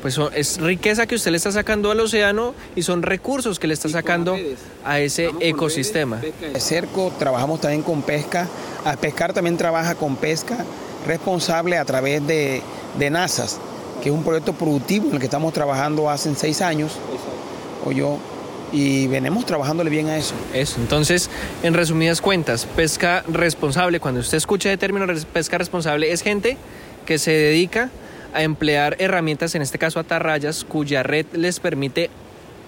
pues 0.05 0.19
es 0.35 0.59
riqueza 0.59 1.07
que 1.07 1.15
usted 1.15 1.31
le 1.31 1.37
está 1.37 1.51
sacando 1.51 1.89
al 1.89 1.99
océano 1.99 2.53
y 2.75 2.83
son 2.83 3.01
recursos 3.01 3.57
que 3.57 3.65
le 3.65 3.73
está 3.73 3.89
sacando 3.89 4.37
a 4.83 4.99
ese 4.99 5.31
ecosistema. 5.39 6.17
De 6.17 6.59
cerco 6.59 7.11
trabajamos 7.17 7.59
también 7.59 7.81
con 7.81 8.03
pesca, 8.03 8.47
a 8.83 8.95
pescar 8.97 9.33
también 9.33 9.57
trabaja 9.57 9.95
con 9.95 10.15
pesca 10.15 10.63
responsable 11.07 11.79
a 11.79 11.85
través 11.85 12.27
de, 12.27 12.61
de 12.99 13.09
NASAS, 13.09 13.57
que 14.03 14.09
es 14.09 14.15
un 14.15 14.23
proyecto 14.23 14.53
productivo 14.53 15.07
en 15.07 15.13
el 15.13 15.19
que 15.19 15.25
estamos 15.25 15.51
trabajando 15.53 16.07
hace 16.07 16.35
seis 16.35 16.61
años, 16.61 16.91
o 17.83 17.91
yo, 17.91 18.19
y 18.71 19.07
venimos 19.07 19.43
trabajándole 19.47 19.89
bien 19.89 20.07
a 20.09 20.17
eso. 20.17 20.35
Eso, 20.53 20.79
entonces, 20.81 21.31
en 21.63 21.73
resumidas 21.73 22.21
cuentas, 22.21 22.67
pesca 22.75 23.23
responsable, 23.27 23.99
cuando 23.99 24.19
usted 24.19 24.37
escucha 24.37 24.71
el 24.71 24.77
término 24.77 25.07
pesca 25.33 25.57
responsable, 25.57 26.11
es 26.11 26.21
gente 26.21 26.57
que 27.07 27.17
se 27.17 27.31
dedica 27.31 27.89
a 28.35 28.43
emplear 28.43 28.95
herramientas, 28.99 29.55
en 29.55 29.61
este 29.61 29.77
caso 29.77 29.99
atarrayas, 29.99 30.63
cuya 30.65 31.03
red 31.03 31.25
les 31.33 31.59
permite 31.59 32.09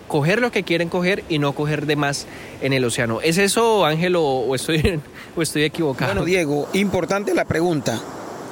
coger 0.08 0.39
lo 0.39 0.51
que 0.51 0.63
quieren 0.63 0.89
coger 0.89 1.23
y 1.30 1.39
no 1.39 1.53
coger 1.53 1.86
de 1.86 1.95
más 1.95 2.25
en 2.62 2.73
el 2.73 2.86
océano. 2.86 3.21
¿Es 3.21 3.38
eso, 3.38 3.86
Ángel, 3.86 4.15
o, 4.17 4.56
estoy, 4.56 5.01
o 5.36 5.41
estoy 5.41 5.63
equivocado? 5.63 6.13
Bueno, 6.13 6.25
Diego, 6.25 6.67
importante 6.73 7.34
la 7.34 7.45
pregunta. 7.45 7.99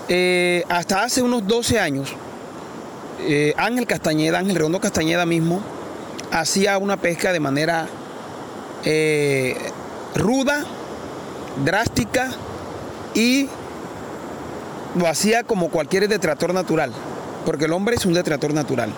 Eh, 0.07 0.63
hasta 0.69 1.03
hace 1.03 1.21
unos 1.21 1.47
12 1.47 1.79
años, 1.79 2.13
eh, 3.21 3.53
Ángel 3.57 3.87
Castañeda, 3.87 4.39
Ángel 4.39 4.55
Redondo 4.55 4.79
Castañeda 4.79 5.25
mismo, 5.25 5.63
hacía 6.31 6.77
una 6.77 6.97
pesca 6.97 7.31
de 7.31 7.39
manera 7.39 7.87
eh, 8.83 9.55
ruda, 10.15 10.65
drástica 11.63 12.31
y 13.15 13.47
lo 14.95 15.07
hacía 15.07 15.43
como 15.43 15.69
cualquier 15.69 16.07
detrator 16.07 16.53
natural, 16.53 16.91
porque 17.45 17.65
el 17.65 17.73
hombre 17.73 17.95
es 17.95 18.05
un 18.05 18.13
detrator 18.13 18.53
natural. 18.53 18.91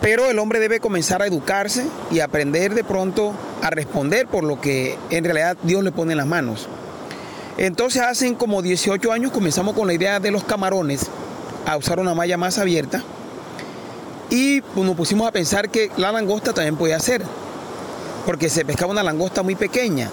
Pero 0.00 0.30
el 0.30 0.38
hombre 0.38 0.58
debe 0.60 0.80
comenzar 0.80 1.22
a 1.22 1.26
educarse 1.26 1.86
y 2.10 2.20
aprender 2.20 2.74
de 2.74 2.84
pronto 2.84 3.32
a 3.62 3.70
responder 3.70 4.26
por 4.26 4.44
lo 4.44 4.60
que 4.60 4.98
en 5.10 5.24
realidad 5.24 5.56
Dios 5.62 5.82
le 5.82 5.92
pone 5.92 6.12
en 6.12 6.18
las 6.18 6.26
manos. 6.26 6.68
Entonces 7.56 8.02
hacen 8.02 8.34
como 8.34 8.62
18 8.62 9.12
años 9.12 9.30
comenzamos 9.30 9.74
con 9.74 9.86
la 9.86 9.94
idea 9.94 10.20
de 10.20 10.30
los 10.30 10.44
camarones, 10.44 11.06
a 11.66 11.76
usar 11.76 11.98
una 11.98 12.14
malla 12.14 12.36
más 12.36 12.58
abierta 12.58 13.02
y 14.30 14.60
pues, 14.60 14.86
nos 14.86 14.96
pusimos 14.96 15.28
a 15.28 15.32
pensar 15.32 15.70
que 15.70 15.90
la 15.96 16.12
langosta 16.12 16.52
también 16.52 16.76
podía 16.76 16.98
ser, 16.98 17.22
porque 18.26 18.48
se 18.48 18.64
pescaba 18.64 18.92
una 18.92 19.02
langosta 19.02 19.42
muy 19.42 19.54
pequeña, 19.54 20.10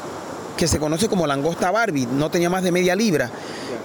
que 0.57 0.67
se 0.67 0.79
conoce 0.79 1.07
como 1.07 1.25
langosta 1.25 1.71
Barbie, 1.71 2.05
no 2.05 2.29
tenía 2.29 2.49
más 2.49 2.63
de 2.63 2.71
media 2.71 2.95
libra. 2.95 3.31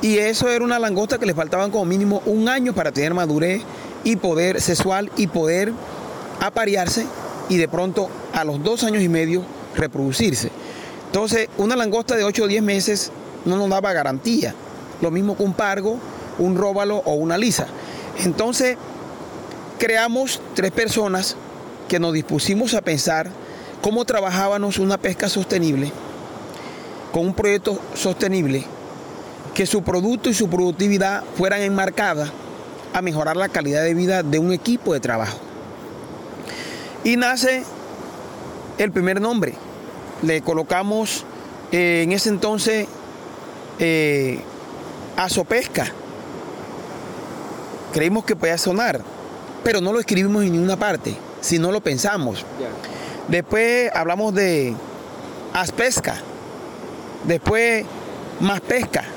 Y 0.03 0.19
eso 0.19 0.49
era 0.49 0.65
una 0.65 0.79
langosta 0.79 1.19
que 1.19 1.27
le 1.27 1.35
faltaban 1.35 1.71
como 1.71 1.85
mínimo 1.85 2.23
un 2.27 2.49
año 2.49 2.75
para 2.75 2.93
tener 2.93 3.15
madurez 3.15 3.63
y 4.05 4.17
poder 4.17 4.61
sexual 4.61 5.11
y 5.17 5.27
poder 5.27 5.73
aparearse 6.41 7.07
y 7.49 7.57
de 7.57 7.69
pronto 7.69 8.09
a 8.33 8.45
los 8.45 8.63
dos 8.63 8.85
años 8.85 9.03
y 9.03 9.09
medio 9.09 9.43
reproducirse. 9.75 10.51
Entonces, 11.07 11.49
una 11.59 11.77
langosta 11.77 12.17
de 12.17 12.25
8 12.25 12.45
o 12.45 12.47
10 12.47 12.63
meses 12.63 13.11
no 13.45 13.57
nos 13.57 13.69
daba 13.69 13.93
garantía. 13.93 14.55
Lo 15.01 15.11
mismo 15.11 15.37
que 15.37 15.43
un 15.43 15.55
pargo, 15.55 15.99
un 16.39 16.57
róbalo 16.57 17.03
o 17.05 17.15
una 17.15 17.39
lisa. 17.39 17.67
Entonces, 18.25 18.77
creamos 19.79 20.41
tres 20.55 20.73
personas 20.73 21.37
que 21.89 21.99
nos 22.01 22.13
dispusimos 22.13 22.75
a 22.75 22.83
pensar 22.83 23.31
cómo 23.81 24.05
trabajábamos 24.05 24.79
una 24.79 24.99
pesca 24.99 25.29
sostenible, 25.29 25.93
con 27.13 27.27
un 27.27 27.35
proyecto 27.35 27.79
sostenible, 27.95 28.65
que 29.57 29.65
su 29.65 29.83
producto 29.83 30.29
y 30.29 30.35
su 30.35 30.51
productividad 30.51 31.25
fueran 31.35 31.63
enmarcadas 31.63 32.31
a 32.93 33.01
mejorar 33.01 33.39
la 33.39 33.49
calidad 33.49 33.83
de 33.85 33.95
vida 33.95 34.23
de 34.23 34.39
un 34.39 34.53
equipo 34.53 34.93
de 34.93 35.01
trabajo. 35.01 35.39
Y 37.05 37.17
nace 37.17 37.65
el 38.77 38.93
primer 38.93 39.19
nombre. 39.19 39.55
Le 40.21 40.43
colocamos 40.43 41.25
eh, 41.73 42.03
en 42.05 42.13
ese 42.13 42.29
entonces 42.29 42.87
eh, 43.79 44.41
Azopesca. 45.17 45.87
Creímos 47.95 48.27
que 48.27 48.37
podía 48.37 48.59
sonar, 48.59 49.01
pero 49.65 49.81
no 49.81 49.91
lo 49.91 50.01
escribimos 50.01 50.45
en 50.45 50.53
ninguna 50.53 50.77
parte, 50.77 51.17
si 51.41 51.59
no 51.59 51.73
lo 51.73 51.81
pensamos. 51.81 52.45
Después 53.29 53.91
hablamos 53.95 54.35
de 54.35 54.75
Aspesca, 55.55 56.17
después 57.25 57.87
Más 58.39 58.61
Pesca, 58.61 59.16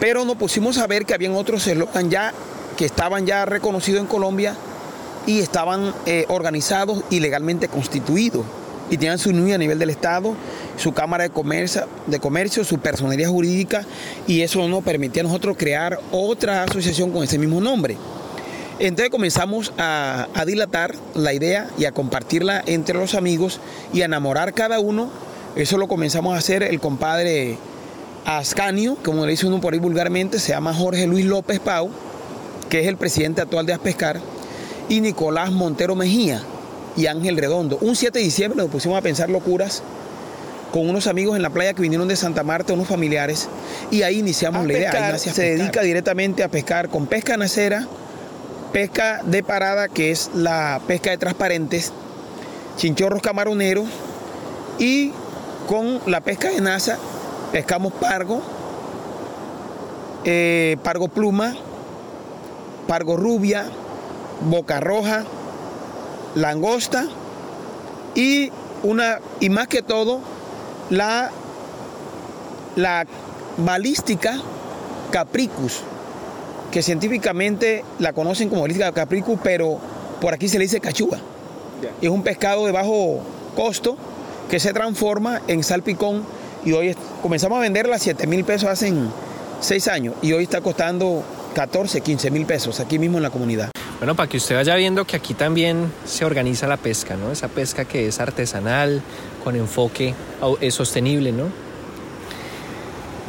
pero 0.00 0.24
nos 0.24 0.36
pusimos 0.36 0.78
a 0.78 0.86
ver 0.86 1.04
que 1.04 1.14
habían 1.14 1.34
otros 1.34 1.66
eslogan 1.66 2.10
ya 2.10 2.32
que 2.76 2.86
estaban 2.86 3.26
ya 3.26 3.44
reconocidos 3.44 4.00
en 4.00 4.06
Colombia 4.06 4.56
y 5.26 5.40
estaban 5.40 5.94
eh, 6.06 6.24
organizados 6.28 7.04
y 7.10 7.20
legalmente 7.20 7.68
constituidos 7.68 8.44
y 8.90 8.96
tenían 8.96 9.18
su 9.18 9.32
NUI 9.32 9.52
a 9.52 9.58
nivel 9.58 9.78
del 9.78 9.90
Estado, 9.90 10.34
su 10.76 10.92
Cámara 10.92 11.24
de 11.24 11.30
Comercio, 11.30 11.86
de 12.06 12.18
comercio 12.18 12.64
su 12.64 12.78
personería 12.78 13.28
jurídica 13.28 13.84
y 14.26 14.40
eso 14.40 14.66
nos 14.66 14.82
permitía 14.82 15.22
a 15.22 15.24
nosotros 15.24 15.56
crear 15.56 16.00
otra 16.10 16.64
asociación 16.64 17.12
con 17.12 17.22
ese 17.22 17.38
mismo 17.38 17.60
nombre. 17.60 17.96
Entonces 18.80 19.10
comenzamos 19.10 19.72
a, 19.78 20.28
a, 20.34 20.44
dilatar 20.46 20.94
la 21.14 21.34
idea 21.34 21.68
y 21.78 21.84
a 21.84 21.92
compartirla 21.92 22.62
entre 22.64 22.98
los 22.98 23.14
amigos 23.14 23.60
y 23.92 24.00
a 24.00 24.06
enamorar 24.06 24.54
cada 24.54 24.80
uno. 24.80 25.10
Eso 25.54 25.76
lo 25.76 25.86
comenzamos 25.86 26.34
a 26.34 26.38
hacer 26.38 26.62
el 26.62 26.80
compadre 26.80 27.58
Ascanio, 28.24 28.96
como 29.02 29.24
le 29.24 29.32
dice 29.32 29.46
uno 29.46 29.60
por 29.60 29.72
ahí 29.72 29.78
vulgarmente, 29.78 30.38
se 30.38 30.52
llama 30.52 30.74
Jorge 30.74 31.06
Luis 31.06 31.24
López 31.24 31.60
Pau, 31.60 31.90
que 32.68 32.80
es 32.80 32.86
el 32.86 32.96
presidente 32.96 33.40
actual 33.40 33.66
de 33.66 33.72
Aspescar, 33.72 34.20
y 34.88 35.00
Nicolás 35.00 35.50
Montero 35.50 35.94
Mejía 35.94 36.42
y 36.96 37.06
Ángel 37.06 37.36
Redondo. 37.36 37.78
Un 37.80 37.96
7 37.96 38.18
de 38.18 38.24
diciembre 38.24 38.56
nos 38.62 38.70
pusimos 38.70 38.98
a 38.98 39.02
pensar 39.02 39.30
locuras 39.30 39.82
con 40.72 40.88
unos 40.88 41.06
amigos 41.06 41.36
en 41.36 41.42
la 41.42 41.50
playa 41.50 41.74
que 41.74 41.82
vinieron 41.82 42.06
de 42.06 42.16
Santa 42.16 42.44
Marta, 42.44 42.72
unos 42.72 42.86
familiares, 42.86 43.48
y 43.90 44.02
ahí 44.02 44.18
iniciamos 44.18 44.66
la 44.66 44.72
idea. 44.72 45.18
se 45.18 45.42
dedica 45.42 45.82
directamente 45.82 46.44
a 46.44 46.48
pescar 46.48 46.88
con 46.88 47.06
pesca 47.06 47.36
nacera, 47.36 47.88
pesca 48.72 49.20
de 49.24 49.42
parada, 49.42 49.88
que 49.88 50.12
es 50.12 50.30
la 50.34 50.80
pesca 50.86 51.10
de 51.10 51.18
transparentes, 51.18 51.92
chinchorros 52.76 53.20
camaroneros, 53.20 53.86
y 54.78 55.12
con 55.66 56.00
la 56.06 56.20
pesca 56.20 56.50
de 56.50 56.60
NASA 56.60 56.98
pescamos 57.52 57.92
pargo, 57.92 58.42
eh, 60.24 60.76
pargo 60.82 61.08
pluma, 61.08 61.56
pargo 62.86 63.16
rubia, 63.16 63.66
boca 64.42 64.80
roja, 64.80 65.24
langosta 66.34 67.06
y 68.14 68.50
una 68.82 69.20
y 69.40 69.50
más 69.50 69.68
que 69.68 69.82
todo 69.82 70.20
la 70.90 71.30
la 72.76 73.06
balística 73.58 74.38
capricus 75.10 75.80
que 76.70 76.82
científicamente 76.82 77.84
la 77.98 78.12
conocen 78.12 78.48
como 78.48 78.62
balística 78.62 78.92
capricus 78.92 79.38
pero 79.42 79.78
por 80.20 80.34
aquí 80.34 80.48
se 80.48 80.58
le 80.58 80.64
dice 80.64 80.80
cachuga 80.80 81.18
es 82.00 82.08
un 82.08 82.22
pescado 82.22 82.66
de 82.66 82.72
bajo 82.72 83.20
costo 83.56 83.96
que 84.50 84.60
se 84.60 84.72
transforma 84.72 85.40
en 85.48 85.62
salpicón 85.62 86.24
y 86.64 86.72
hoy 86.72 86.94
comenzamos 87.22 87.58
a 87.58 87.60
venderla 87.62 87.96
a 87.96 87.98
7 87.98 88.26
mil 88.26 88.44
pesos 88.44 88.68
hace 88.68 88.92
6 89.60 89.88
años 89.88 90.14
y 90.22 90.32
hoy 90.32 90.44
está 90.44 90.60
costando 90.60 91.22
14, 91.54 92.00
15 92.00 92.30
mil 92.30 92.46
pesos 92.46 92.80
aquí 92.80 92.98
mismo 92.98 93.18
en 93.18 93.22
la 93.22 93.30
comunidad. 93.30 93.70
Bueno, 93.98 94.14
para 94.14 94.28
que 94.28 94.38
usted 94.38 94.54
vaya 94.54 94.74
viendo 94.76 95.04
que 95.04 95.16
aquí 95.16 95.34
también 95.34 95.92
se 96.06 96.24
organiza 96.24 96.66
la 96.66 96.78
pesca, 96.78 97.16
¿no? 97.16 97.30
Esa 97.30 97.48
pesca 97.48 97.84
que 97.84 98.06
es 98.06 98.18
artesanal, 98.18 99.02
con 99.44 99.56
enfoque 99.56 100.14
es 100.60 100.74
sostenible, 100.74 101.32
¿no? 101.32 101.48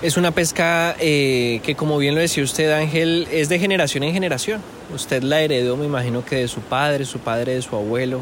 Es 0.01 0.17
una 0.17 0.31
pesca 0.31 0.95
eh, 0.99 1.59
que, 1.63 1.75
como 1.75 1.97
bien 1.97 2.15
lo 2.15 2.21
decía 2.21 2.43
usted, 2.43 2.71
Ángel, 2.71 3.27
es 3.31 3.49
de 3.49 3.59
generación 3.59 4.03
en 4.03 4.13
generación. 4.13 4.61
Usted 4.95 5.21
la 5.23 5.41
heredó, 5.41 5.77
me 5.77 5.85
imagino 5.85 6.25
que 6.25 6.37
de 6.37 6.47
su 6.47 6.61
padre, 6.61 7.05
su 7.05 7.19
padre 7.19 7.53
de 7.55 7.61
su 7.61 7.75
abuelo, 7.75 8.21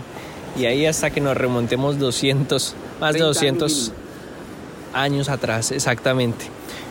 y 0.58 0.66
ahí 0.66 0.86
hasta 0.86 1.10
que 1.10 1.22
nos 1.22 1.38
remontemos 1.38 2.00
200, 2.00 2.76
más 3.00 3.14
de 3.14 3.20
200 3.20 3.72
años 3.72 3.94
atrás, 4.94 5.72
exactamente. 5.72 6.46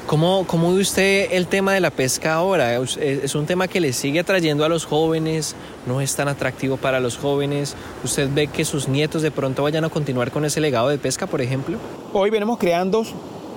¿Cómo, 0.06 0.46
¿Cómo 0.46 0.72
ve 0.72 0.80
usted 0.80 1.28
el 1.32 1.46
tema 1.48 1.74
de 1.74 1.80
la 1.80 1.90
pesca 1.90 2.34
ahora? 2.34 2.76
¿Es 2.76 3.34
un 3.34 3.44
tema 3.44 3.68
que 3.68 3.78
le 3.78 3.92
sigue 3.92 4.20
atrayendo 4.20 4.64
a 4.64 4.68
los 4.70 4.86
jóvenes? 4.86 5.54
¿No 5.86 6.00
es 6.00 6.16
tan 6.16 6.28
atractivo 6.28 6.78
para 6.78 6.98
los 6.98 7.18
jóvenes? 7.18 7.74
¿Usted 8.02 8.30
ve 8.32 8.46
que 8.46 8.64
sus 8.64 8.88
nietos 8.88 9.20
de 9.20 9.30
pronto 9.30 9.64
vayan 9.64 9.84
a 9.84 9.90
continuar 9.90 10.30
con 10.30 10.46
ese 10.46 10.60
legado 10.60 10.88
de 10.88 10.96
pesca, 10.96 11.26
por 11.26 11.42
ejemplo? 11.42 11.76
Hoy 12.14 12.30
venimos 12.30 12.56
creando, 12.56 13.04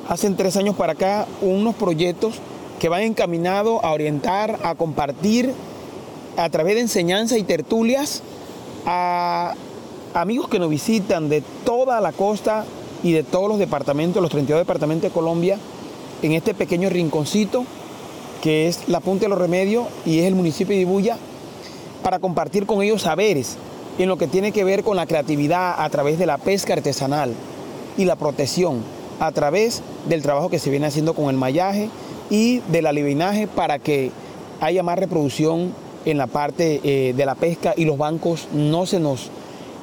hace 0.10 0.30
tres 0.32 0.58
años 0.58 0.76
para 0.76 0.92
acá, 0.92 1.26
unos 1.42 1.74
proyectos 1.76 2.36
que 2.82 2.90
van 2.90 3.04
encaminados 3.04 3.82
a 3.82 3.92
orientar, 3.92 4.60
a 4.64 4.76
compartir 4.76 5.54
a 6.36 6.50
través 6.50 6.76
de 6.76 6.82
enseñanza 6.82 7.38
y 7.38 7.44
tertulias 7.44 8.24
a 8.86 9.54
amigos 10.14 10.50
que 10.50 10.60
nos 10.60 10.70
visitan 10.70 11.30
de 11.30 11.42
toda 11.64 12.02
la 12.02 12.12
costa 12.12 12.66
y 13.04 13.14
de 13.14 13.24
todos 13.24 13.50
los 13.50 13.60
departamentos, 13.60 14.22
los 14.22 14.32
32 14.32 14.62
departamentos 14.62 15.10
de 15.10 15.14
Colombia, 15.14 15.58
en 16.22 16.34
este 16.34 16.54
pequeño 16.54 16.90
rinconcito 16.90 17.66
que 18.42 18.68
es 18.68 18.90
la 18.90 19.00
Punta 19.00 19.26
de 19.26 19.30
los 19.30 19.38
Remedios 19.38 19.88
y 20.06 20.20
es 20.20 20.26
el 20.26 20.36
municipio 20.36 20.76
de 20.76 20.82
Ibuya, 20.82 21.18
para 22.04 22.20
compartir 22.20 22.66
con 22.66 22.82
ellos 22.82 23.04
saberes 23.04 23.58
en 24.00 24.10
lo 24.10 24.18
que 24.18 24.28
tiene 24.28 24.52
que 24.52 24.64
ver 24.64 24.84
con 24.84 24.98
la 24.98 25.06
creatividad 25.06 25.76
a 25.78 25.90
través 25.90 26.18
de 26.18 26.26
la 26.26 26.38
pesca 26.38 26.74
artesanal 26.74 27.34
y 27.98 28.06
la 28.06 28.16
protección 28.16 28.84
a 29.20 29.32
través 29.32 29.84
del 30.10 30.24
trabajo 30.24 30.50
que 30.50 30.58
se 30.58 30.72
viene 30.72 30.88
haciendo 30.88 31.14
con 31.14 31.30
el 31.30 31.38
mallaje 31.38 31.90
y 32.32 32.60
del 32.72 32.88
alivinaje 32.88 33.48
para 33.48 33.78
que 33.78 34.10
haya 34.60 34.82
más 34.82 34.98
reproducción 34.98 35.74
en 36.06 36.18
la 36.18 36.26
parte 36.26 36.82
eh, 36.84 37.14
de 37.14 37.26
la 37.26 37.36
pesca 37.36 37.74
y 37.78 37.86
los 37.86 37.98
bancos 37.98 38.48
no 38.54 38.88
se 38.88 39.00
nos 39.00 39.30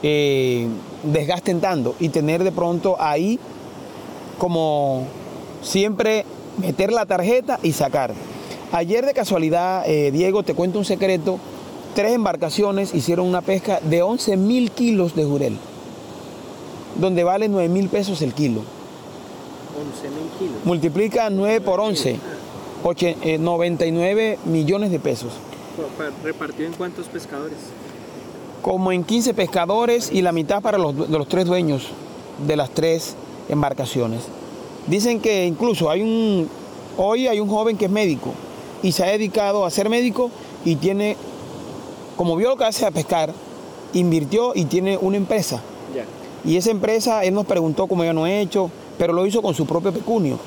eh, 0.03 0.67
desgasten 1.03 1.61
tanto 1.61 1.95
y 1.99 2.09
tener 2.09 2.45
de 2.45 2.53
pronto 2.53 2.97
ahí 3.01 3.39
como 4.39 5.07
siempre 5.63 6.25
meter 6.59 6.93
la 6.93 7.07
tarjeta 7.07 7.59
y 7.63 7.73
sacar. 7.73 8.13
Ayer 8.73 9.07
de 9.07 9.15
casualidad, 9.15 9.89
eh, 9.89 10.11
Diego, 10.11 10.43
te 10.43 10.55
cuento 10.55 10.79
un 10.79 10.85
secreto, 10.85 11.39
tres 11.95 12.13
embarcaciones 12.13 12.95
hicieron 12.95 13.27
una 13.27 13.41
pesca 13.41 13.81
de 13.81 14.03
11 14.03 14.37
mil 14.37 14.71
kilos 14.71 15.15
de 15.15 15.25
jurel, 15.25 15.57
donde 16.97 17.25
vale 17.25 17.49
9 17.49 17.69
mil 17.69 17.89
pesos 17.89 18.23
el 18.23 18.35
kilo. 18.35 18.63
11 19.79 20.09
mil 20.11 20.29
kilos. 20.39 20.65
Multiplica 20.65 21.31
9 21.31 21.61
por 21.61 21.81
11, 21.81 22.19
99 23.39 24.33
eh, 24.33 24.39
millones 24.45 24.91
de 24.91 24.99
pesos. 24.99 25.33
¿Repartido 26.25 26.67
en 26.69 26.75
cuántos 26.75 27.07
pescadores? 27.07 27.59
Como 28.63 28.93
en 28.93 29.05
15 29.05 29.35
pescadores 29.35 30.11
y 30.13 30.23
la 30.23 30.33
mitad 30.33 30.61
para 30.61 30.79
los, 30.79 30.95
los 30.95 31.29
tres 31.29 31.47
dueños 31.47 31.89
de 32.47 32.57
las 32.57 32.71
tres 32.71 33.15
embarcaciones. 33.49 34.23
Dicen 34.87 35.21
que 35.21 35.47
incluso 35.47 35.91
hay 35.91 36.03
un, 36.03 36.49
hoy 36.97 37.27
hay 37.27 37.41
un 37.41 37.49
joven 37.49 37.77
que 37.77 37.87
es 37.87 37.91
médico 37.91 38.33
y 38.83 38.93
se 38.93 39.05
ha 39.05 39.09
dedicado 39.09 39.65
a 39.65 39.71
ser 39.71 39.89
médico 39.89 40.31
y 40.65 40.77
tiene, 40.77 41.17
como 42.17 42.37
vio 42.37 42.51
lo 42.51 42.57
que 42.57 42.65
hace 42.65 42.87
a 42.87 42.91
pescar, 42.91 43.33
invirtió 43.93 44.53
y 44.55 44.65
tiene 44.65 44.99
una 44.99 45.17
empresa. 45.17 45.63
Y 46.45 46.57
esa 46.57 46.71
empresa, 46.71 47.25
él 47.25 47.35
nos 47.35 47.47
preguntó 47.47 47.89
cómo 47.89 48.05
ya 48.05 48.13
no 48.13 48.27
he 48.27 48.41
hecho, 48.41 48.71
pero 48.97 49.13
lo 49.13 49.27
hizo 49.27 49.43
con 49.43 49.55
su 49.55 49.67
propio 49.67 49.93
pecunio. 49.93 50.39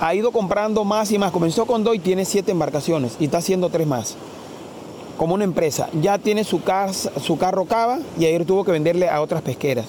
Ha 0.00 0.14
ido 0.14 0.32
comprando 0.32 0.84
más 0.84 1.10
y 1.12 1.18
más. 1.18 1.30
Comenzó 1.32 1.64
con 1.64 1.84
dos 1.84 1.94
y 1.94 2.00
tiene 2.00 2.24
siete 2.24 2.50
embarcaciones 2.50 3.16
y 3.20 3.26
está 3.26 3.38
haciendo 3.38 3.68
tres 3.70 3.86
más. 3.86 4.16
Como 5.18 5.34
una 5.34 5.44
empresa. 5.44 5.90
Ya 6.00 6.16
tiene 6.16 6.44
su, 6.44 6.62
casa, 6.62 7.12
su 7.20 7.36
carro 7.36 7.66
cava 7.66 7.98
y 8.18 8.24
ayer 8.24 8.46
tuvo 8.46 8.64
que 8.64 8.72
venderle 8.72 9.10
a 9.10 9.20
otras 9.20 9.42
pesqueras. 9.42 9.86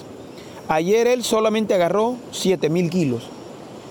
Ayer 0.68 1.06
él 1.06 1.24
solamente 1.24 1.72
agarró 1.72 2.16
7 2.32 2.68
mil 2.68 2.90
kilos 2.90 3.22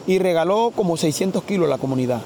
y 0.06 0.20
regaló 0.20 0.72
como 0.76 0.98
600 0.98 1.44
kilos 1.44 1.68
a 1.68 1.70
la 1.70 1.78
comunidad. 1.78 2.22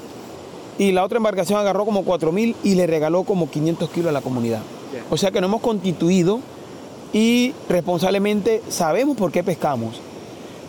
Y 0.78 0.92
la 0.92 1.04
otra 1.04 1.16
embarcación 1.18 1.58
agarró 1.58 1.84
como 1.84 2.04
4 2.04 2.32
mil 2.32 2.56
y 2.62 2.74
le 2.74 2.86
regaló 2.86 3.22
como 3.22 3.48
500 3.48 3.88
kilos 3.90 4.10
a 4.10 4.12
la 4.12 4.20
comunidad. 4.20 4.60
O 5.10 5.16
sea 5.16 5.30
que 5.30 5.40
nos 5.40 5.48
hemos 5.48 5.60
constituido 5.60 6.40
y 7.12 7.54
responsablemente 7.68 8.62
sabemos 8.68 9.16
por 9.16 9.30
qué 9.30 9.44
pescamos, 9.44 10.00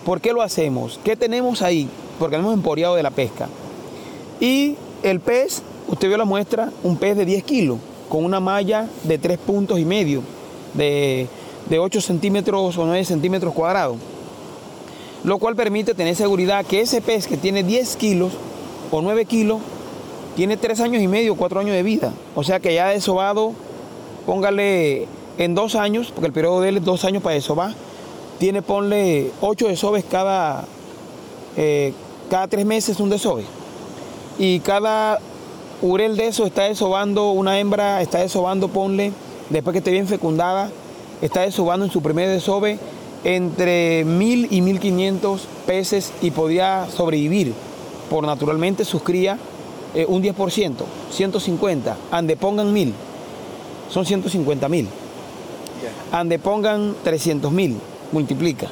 por 0.06 0.22
qué 0.22 0.34
lo 0.34 0.44
hacemos, 0.44 1.00
qué 1.04 1.16
tenemos 1.16 1.62
ahí, 1.62 1.90
porque 2.20 2.36
hemos 2.36 2.54
emporeado 2.54 2.96
de 2.96 3.04
la 3.04 3.12
pesca. 3.12 3.50
Y 4.40 4.76
el 5.02 5.20
pez, 5.20 5.64
usted 5.88 6.08
vio 6.08 6.18
la 6.18 6.26
muestra, 6.26 6.72
un 6.84 6.98
pez 6.98 7.18
de 7.18 7.26
10 7.26 7.44
kilos, 7.44 7.80
con 8.10 8.24
una 8.24 8.39
malla 8.39 8.88
de 9.04 9.18
3 9.18 9.38
puntos 9.39 9.80
y 9.80 9.86
medio, 9.86 10.22
de, 10.74 11.28
de 11.70 11.80
8 11.80 12.02
centímetros 12.02 12.78
o 12.78 12.86
9 12.86 13.06
centímetros 13.06 13.54
cuadrados, 13.54 13.98
lo 15.24 15.38
cual 15.39 15.56
permite 15.56 15.94
tener 15.94 16.15
seguridad 16.15 16.65
que 16.65 16.82
ese 16.82 17.02
pez 17.02 17.28
que 17.28 17.38
tiene 17.38 17.63
10 17.63 17.96
kilos 17.96 18.34
o 18.91 19.02
9 19.02 19.26
kilos, 19.26 19.60
tiene 20.36 20.58
3 20.58 20.82
años 20.82 21.02
y 21.02 21.08
medio, 21.08 21.36
4 21.36 21.60
años 21.60 21.76
de 21.76 21.84
vida. 21.84 22.13
O 22.36 22.44
sea 22.44 22.60
que 22.60 22.74
ya 22.74 22.88
ha 22.88 22.91
desobado, 22.91 23.54
póngale 24.26 25.08
en 25.38 25.56
dos 25.56 25.76
años, 25.76 26.12
porque 26.13 26.28
el 26.28 26.34
periodo 26.34 26.62
de 26.62 26.70
él 26.70 26.78
es 26.78 26.84
dos 26.84 27.06
años 27.06 27.24
para 27.24 27.36
desovar, 27.36 27.74
tiene, 28.39 28.62
ponle, 28.62 29.32
ocho 29.41 29.68
desoves 29.68 30.04
cada, 30.04 30.65
eh, 31.58 31.94
cada 32.30 32.48
tres 32.48 32.65
meses 32.65 33.00
un 33.00 33.10
desove. 33.10 33.46
Y 34.38 34.60
cada 34.60 35.20
urel 35.82 36.18
de 36.18 36.28
eso 36.28 36.46
está 36.46 36.64
desobando, 36.64 37.32
una 37.32 37.60
hembra 37.60 38.02
está 38.02 38.20
desobando, 38.20 38.68
ponle, 38.68 39.12
después 39.50 39.74
que 39.74 39.80
esté 39.80 39.92
bien 39.92 40.08
fecundada, 40.08 40.70
está 41.22 41.42
desobando 41.42 41.86
en 41.86 41.92
su 41.92 42.02
primer 42.02 42.30
desove 42.30 42.80
entre 43.24 44.06
mil 44.06 44.48
y 44.52 44.62
mil 44.62 44.80
quinientos 44.80 45.48
peces 45.66 46.12
y 46.22 46.32
podía 46.32 46.88
sobrevivir 46.96 47.54
por 48.10 48.26
naturalmente 48.26 48.86
sus 48.86 49.02
crías 49.02 49.40
eh, 49.96 50.06
un 50.08 50.22
10%, 50.22 50.74
150, 51.12 51.98
ande 52.12 52.38
pongan 52.38 52.72
mil, 52.72 52.94
son 53.90 54.06
150 54.06 54.70
mil. 54.70 54.88
Ande 56.12 56.40
pongan 56.40 56.96
300 57.04 57.52
mil, 57.52 57.78
multiplica. 58.12 58.68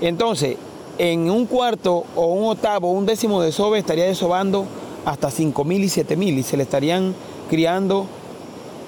Entonces, 0.00 0.56
en 0.98 1.30
un 1.30 1.46
cuarto 1.46 2.04
o 2.16 2.26
un 2.26 2.50
octavo, 2.50 2.90
un 2.90 3.06
décimo 3.06 3.40
de 3.42 3.52
sobe 3.52 3.78
estaría 3.78 4.04
desobando 4.04 4.66
hasta 5.04 5.30
5 5.30 5.64
mil 5.64 5.84
y 5.84 5.88
7 5.88 6.16
mil 6.16 6.38
y 6.38 6.42
se 6.42 6.56
le 6.56 6.62
estarían 6.62 7.14
criando, 7.48 8.06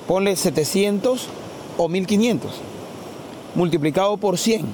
ponle 0.07 0.37
700 0.37 1.27
o 1.79 1.89
1500, 1.89 2.51
multiplicado 3.55 4.17
por 4.17 4.39
100, 4.39 4.67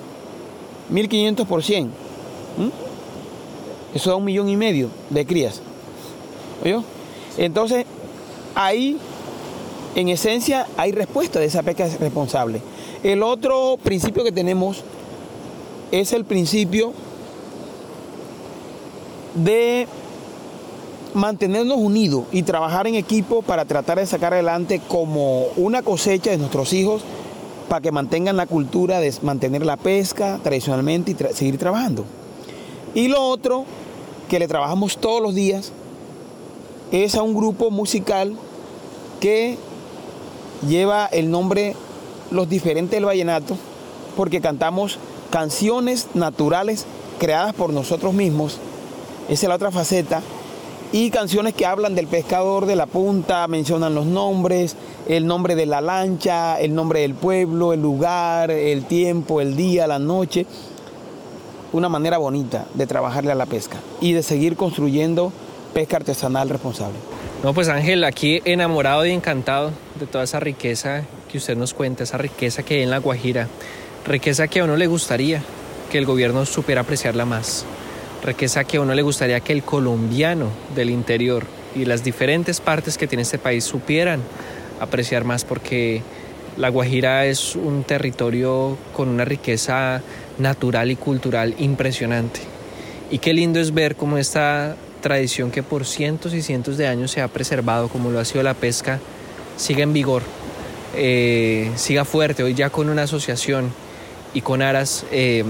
1500 0.90 1.46
por 1.46 1.62
100. 1.62 1.90
Eso 3.94 4.10
da 4.10 4.16
un 4.16 4.24
millón 4.24 4.48
y 4.48 4.56
medio 4.56 4.90
de 5.10 5.24
crías. 5.24 5.60
Entonces, 7.38 7.86
ahí 8.54 8.98
en 9.94 10.08
esencia 10.08 10.66
hay 10.76 10.92
respuesta 10.92 11.38
de 11.38 11.46
esa 11.46 11.62
pesca 11.62 11.88
responsable. 12.00 12.60
El 13.02 13.22
otro 13.22 13.78
principio 13.82 14.24
que 14.24 14.32
tenemos 14.32 14.82
es 15.92 16.12
el 16.12 16.24
principio 16.24 16.92
de 19.34 19.86
mantenernos 21.16 21.78
unidos 21.78 22.24
y 22.30 22.42
trabajar 22.42 22.86
en 22.86 22.94
equipo 22.94 23.40
para 23.40 23.64
tratar 23.64 23.98
de 23.98 24.06
sacar 24.06 24.34
adelante 24.34 24.82
como 24.86 25.46
una 25.56 25.80
cosecha 25.80 26.30
de 26.30 26.36
nuestros 26.36 26.74
hijos 26.74 27.02
para 27.70 27.80
que 27.80 27.90
mantengan 27.90 28.36
la 28.36 28.46
cultura 28.46 29.00
de 29.00 29.12
mantener 29.22 29.64
la 29.64 29.78
pesca 29.78 30.38
tradicionalmente 30.42 31.12
y 31.12 31.34
seguir 31.34 31.56
trabajando. 31.56 32.04
Y 32.94 33.08
lo 33.08 33.26
otro 33.26 33.64
que 34.28 34.38
le 34.38 34.46
trabajamos 34.46 34.98
todos 34.98 35.22
los 35.22 35.34
días 35.34 35.72
es 36.92 37.14
a 37.14 37.22
un 37.22 37.34
grupo 37.34 37.70
musical 37.70 38.34
que 39.18 39.56
lleva 40.68 41.06
el 41.06 41.30
nombre 41.30 41.74
Los 42.30 42.48
Diferentes 42.48 42.92
del 42.92 43.06
Vallenato, 43.06 43.56
porque 44.16 44.42
cantamos 44.42 44.98
canciones 45.30 46.08
naturales 46.12 46.84
creadas 47.18 47.54
por 47.54 47.72
nosotros 47.72 48.12
mismos, 48.12 48.58
esa 49.28 49.46
es 49.46 49.48
la 49.48 49.56
otra 49.56 49.70
faceta, 49.70 50.22
y 50.92 51.10
canciones 51.10 51.54
que 51.54 51.66
hablan 51.66 51.94
del 51.94 52.06
pescador 52.06 52.66
de 52.66 52.76
la 52.76 52.86
punta, 52.86 53.46
mencionan 53.48 53.94
los 53.94 54.06
nombres, 54.06 54.76
el 55.08 55.26
nombre 55.26 55.54
de 55.54 55.66
la 55.66 55.80
lancha, 55.80 56.60
el 56.60 56.74
nombre 56.74 57.00
del 57.00 57.14
pueblo, 57.14 57.72
el 57.72 57.82
lugar, 57.82 58.50
el 58.50 58.84
tiempo, 58.84 59.40
el 59.40 59.56
día, 59.56 59.86
la 59.86 59.98
noche. 59.98 60.46
Una 61.72 61.88
manera 61.88 62.18
bonita 62.18 62.66
de 62.74 62.86
trabajarle 62.86 63.32
a 63.32 63.34
la 63.34 63.46
pesca 63.46 63.78
y 64.00 64.12
de 64.12 64.22
seguir 64.22 64.56
construyendo 64.56 65.32
pesca 65.74 65.96
artesanal 65.96 66.48
responsable. 66.48 66.96
No, 67.42 67.52
pues 67.52 67.68
Ángel, 67.68 68.04
aquí 68.04 68.40
enamorado 68.44 69.04
y 69.04 69.10
encantado 69.10 69.72
de 70.00 70.06
toda 70.06 70.24
esa 70.24 70.40
riqueza 70.40 71.02
que 71.30 71.38
usted 71.38 71.56
nos 71.56 71.74
cuenta, 71.74 72.04
esa 72.04 72.16
riqueza 72.16 72.62
que 72.62 72.74
hay 72.74 72.82
en 72.82 72.90
La 72.90 72.98
Guajira, 72.98 73.48
riqueza 74.06 74.48
que 74.48 74.60
a 74.60 74.64
uno 74.64 74.76
le 74.76 74.86
gustaría 74.86 75.42
que 75.90 75.98
el 75.98 76.06
gobierno 76.06 76.46
supiera 76.46 76.80
apreciarla 76.80 77.24
más, 77.24 77.66
riqueza 78.26 78.64
que 78.64 78.76
a 78.76 78.80
uno 78.80 78.94
le 78.94 79.02
gustaría 79.02 79.40
que 79.40 79.52
el 79.52 79.62
colombiano 79.62 80.50
del 80.74 80.90
interior 80.90 81.44
y 81.74 81.84
las 81.84 82.04
diferentes 82.04 82.60
partes 82.60 82.98
que 82.98 83.06
tiene 83.06 83.22
este 83.22 83.38
país 83.38 83.64
supieran 83.64 84.20
apreciar 84.80 85.24
más 85.24 85.44
porque 85.44 86.02
La 86.56 86.68
Guajira 86.68 87.26
es 87.26 87.54
un 87.56 87.84
territorio 87.84 88.76
con 88.94 89.08
una 89.08 89.24
riqueza 89.24 90.02
natural 90.38 90.90
y 90.90 90.96
cultural 90.96 91.54
impresionante. 91.58 92.40
Y 93.10 93.18
qué 93.18 93.32
lindo 93.32 93.60
es 93.60 93.72
ver 93.72 93.94
cómo 93.96 94.18
esta 94.18 94.76
tradición 95.00 95.50
que 95.50 95.62
por 95.62 95.84
cientos 95.84 96.34
y 96.34 96.42
cientos 96.42 96.76
de 96.76 96.88
años 96.88 97.10
se 97.12 97.20
ha 97.20 97.28
preservado, 97.28 97.88
como 97.88 98.10
lo 98.10 98.18
ha 98.18 98.24
sido 98.24 98.42
la 98.42 98.54
pesca, 98.54 98.98
siga 99.56 99.82
en 99.82 99.92
vigor, 99.92 100.22
eh, 100.96 101.70
siga 101.76 102.04
fuerte, 102.04 102.42
hoy 102.42 102.54
ya 102.54 102.70
con 102.70 102.88
una 102.88 103.02
asociación 103.02 103.70
y 104.36 104.42
con 104.42 104.60
aras 104.60 105.06
eh, 105.12 105.44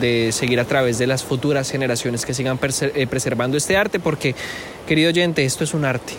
de 0.00 0.30
seguir 0.30 0.60
a 0.60 0.64
través 0.64 0.96
de 0.96 1.08
las 1.08 1.24
futuras 1.24 1.68
generaciones 1.72 2.24
que 2.24 2.34
sigan 2.34 2.56
eh, 2.62 3.06
preservando 3.08 3.56
este 3.56 3.76
arte, 3.76 3.98
porque, 3.98 4.36
querido 4.86 5.08
oyente, 5.08 5.44
esto 5.44 5.64
es 5.64 5.74
un 5.74 5.84
arte. 5.84 6.12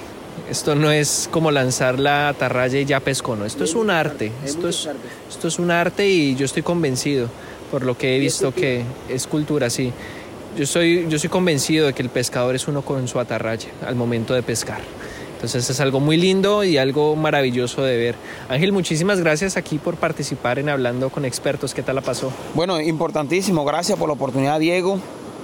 Esto 0.52 0.76
no 0.76 0.92
es 0.92 1.30
como 1.32 1.50
lanzar 1.50 1.98
la 1.98 2.28
atarraya 2.28 2.78
y 2.78 2.84
ya 2.84 3.00
pescó, 3.00 3.38
no. 3.38 3.46
Esto 3.46 3.64
es 3.64 3.74
un 3.74 3.90
arte. 3.90 4.34
Esto 4.44 4.68
es, 4.68 4.90
esto 5.30 5.48
es 5.48 5.60
un 5.60 5.72
arte 5.72 6.10
y 6.10 6.36
yo 6.36 6.44
estoy 6.44 6.62
convencido, 6.62 7.30
por 7.72 7.86
lo 7.86 7.98
que 7.98 8.18
he 8.18 8.20
visto 8.20 8.54
que 8.54 8.84
es 9.08 9.26
cultura, 9.26 9.70
sí. 9.70 9.94
Yo 10.58 10.66
soy, 10.66 11.06
yo 11.08 11.18
soy 11.20 11.30
convencido 11.30 11.88
de 11.88 11.94
que 11.94 12.02
el 12.02 12.10
pescador 12.10 12.54
es 12.54 12.68
uno 12.68 12.82
con 12.82 13.08
su 13.08 13.18
atarraya 13.18 13.70
al 13.88 13.96
momento 13.96 14.34
de 14.34 14.44
pescar. 14.44 14.82
Entonces 15.40 15.70
es 15.70 15.80
algo 15.80 16.02
muy 16.02 16.18
lindo 16.18 16.66
y 16.66 16.78
algo 16.78 17.16
maravilloso 17.16 17.82
de 17.82 17.96
ver. 17.96 18.16
Ángel, 18.50 18.74
muchísimas 18.74 19.22
gracias 19.22 19.56
aquí 19.56 19.78
por 19.78 19.96
participar 19.96 20.60
en 20.60 20.68
Hablando 20.68 21.10
con 21.10 21.24
Expertos. 21.24 21.74
¿Qué 21.74 21.82
tal 21.82 21.96
la 21.96 22.02
pasó? 22.02 22.30
Bueno, 22.56 22.82
importantísimo. 22.82 23.64
Gracias 23.64 23.98
por 23.98 24.10
la 24.10 24.16
oportunidad, 24.16 24.60
Diego. 24.60 25.00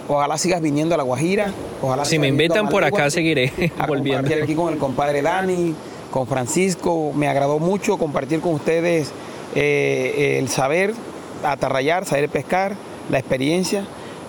Ojalá 0.09 0.37
sigas 0.37 0.61
viniendo 0.61 0.95
a 0.95 0.97
La 0.97 1.05
Guajira. 1.05 1.53
Ojalá 1.81 2.03
si 2.03 2.19
me 2.19 2.27
invitan 2.27 2.67
por 2.67 2.83
acá, 2.83 3.09
seguiré 3.09 3.53
volviendo. 3.87 4.29
aquí 4.43 4.53
con 4.53 4.73
el 4.73 4.77
compadre 4.77 5.21
Dani, 5.21 5.73
con 6.11 6.27
Francisco. 6.27 7.13
Me 7.15 7.29
agradó 7.29 7.59
mucho 7.59 7.97
compartir 7.97 8.41
con 8.41 8.55
ustedes 8.55 9.13
eh, 9.55 10.39
el 10.41 10.49
saber 10.49 10.93
atarrayar, 11.41 12.03
saber 12.03 12.27
pescar, 12.27 12.75
la 13.09 13.17
experiencia. 13.17 13.85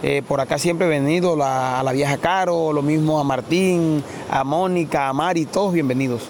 Eh, 0.09 0.23
por 0.23 0.41
acá 0.41 0.57
siempre 0.57 0.87
he 0.87 0.89
venido 0.89 1.37
a 1.43 1.83
la 1.83 1.91
vieja 1.91 2.17
Caro, 2.19 2.73
lo 2.73 2.81
mismo 2.81 3.19
a 3.19 3.25
Martín, 3.25 4.05
a 4.31 4.45
Mónica, 4.45 5.09
a 5.09 5.13
Mari, 5.13 5.47
todos 5.47 5.75
bienvenidos. 5.75 6.23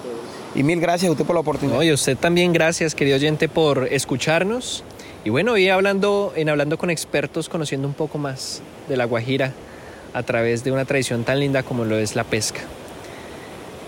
Y 0.54 0.62
mil 0.62 0.80
gracias 0.80 1.10
a 1.10 1.12
usted 1.12 1.26
por 1.26 1.34
la 1.34 1.40
oportunidad. 1.40 1.82
y 1.82 1.92
usted 1.92 2.16
también 2.16 2.54
gracias, 2.54 2.94
querido 2.94 3.16
oyente, 3.16 3.50
por 3.50 3.86
escucharnos. 3.92 4.82
Y 5.26 5.28
bueno, 5.28 5.52
hoy 5.52 5.68
hablando, 5.68 6.32
en 6.36 6.48
Hablando 6.48 6.78
con 6.78 6.88
Expertos, 6.88 7.50
conociendo 7.50 7.86
un 7.86 7.92
poco 7.92 8.16
más 8.16 8.62
de 8.88 8.96
la 8.96 9.04
Guajira 9.04 9.52
a 10.14 10.22
través 10.22 10.64
de 10.64 10.72
una 10.72 10.86
tradición 10.86 11.24
tan 11.24 11.38
linda 11.38 11.62
como 11.62 11.84
lo 11.84 11.98
es 11.98 12.16
la 12.16 12.24
pesca. 12.24 12.62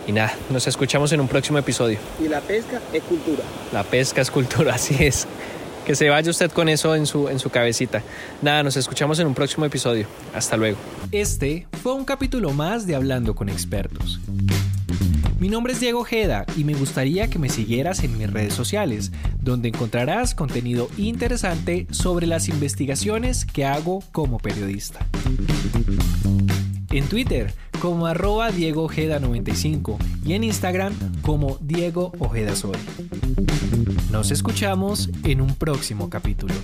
Y 0.07 0.13
nada, 0.13 0.35
nos 0.51 0.67
escuchamos 0.67 1.13
en 1.13 1.21
un 1.21 1.29
próximo 1.29 1.57
episodio. 1.57 1.99
Y 2.23 2.29
la 2.29 2.43
pesca 2.43 2.79
es 2.93 3.03
cultura. 3.05 3.43
La 3.73 3.85
pesca 3.85 4.21
es 4.21 4.31
cultura, 4.31 4.75
así 4.77 5.03
es. 5.03 5.27
Que 5.89 5.95
se 5.95 6.11
vaya 6.11 6.31
usted 6.31 6.51
con 6.51 6.69
eso 6.69 6.95
en 6.95 7.07
su, 7.07 7.31
en 7.31 7.39
su 7.39 7.49
cabecita. 7.49 8.03
Nada, 8.43 8.63
nos 8.63 8.77
escuchamos 8.77 9.19
en 9.21 9.27
un 9.27 9.35
próximo 9.35 9.65
episodio. 9.65 10.07
Hasta 10.35 10.55
luego. 10.59 10.77
Este 11.13 11.67
fue 11.83 11.95
un 11.95 12.05
capítulo 12.05 12.51
más 12.51 12.87
de 12.87 12.95
Hablando 12.95 13.35
con 13.35 13.49
Expertos. 13.49 14.21
Mi 15.41 15.49
nombre 15.49 15.73
es 15.73 15.81
Diego 15.81 16.01
Ojeda 16.01 16.45
y 16.59 16.65
me 16.65 16.75
gustaría 16.75 17.31
que 17.31 17.39
me 17.39 17.49
siguieras 17.49 18.05
en 18.05 18.19
mis 18.19 18.31
redes 18.31 18.53
sociales, 18.53 19.13
donde 19.41 19.69
encontrarás 19.69 20.35
contenido 20.35 20.91
interesante 20.99 21.87
sobre 21.91 22.27
las 22.27 22.51
investigaciones 22.51 23.47
que 23.47 23.65
hago 23.65 24.05
como 24.13 24.37
periodista. 24.37 25.07
En 26.91 27.07
Twitter 27.09 27.53
como 27.81 28.07
arroba 28.07 28.51
Diego 28.51 28.85
Ojeda 28.85 29.21
95 29.21 29.99
y 30.25 30.33
en 30.33 30.45
Instagram 30.45 30.95
como 31.23 31.59
Diego 31.61 32.13
Ojeda 32.19 32.57
Soy. 32.57 32.77
Nos 34.11 34.31
escuchamos 34.31 35.11
en 35.25 35.41
un 35.41 35.55
próximo 35.55 36.11
capítulo. 36.11 36.55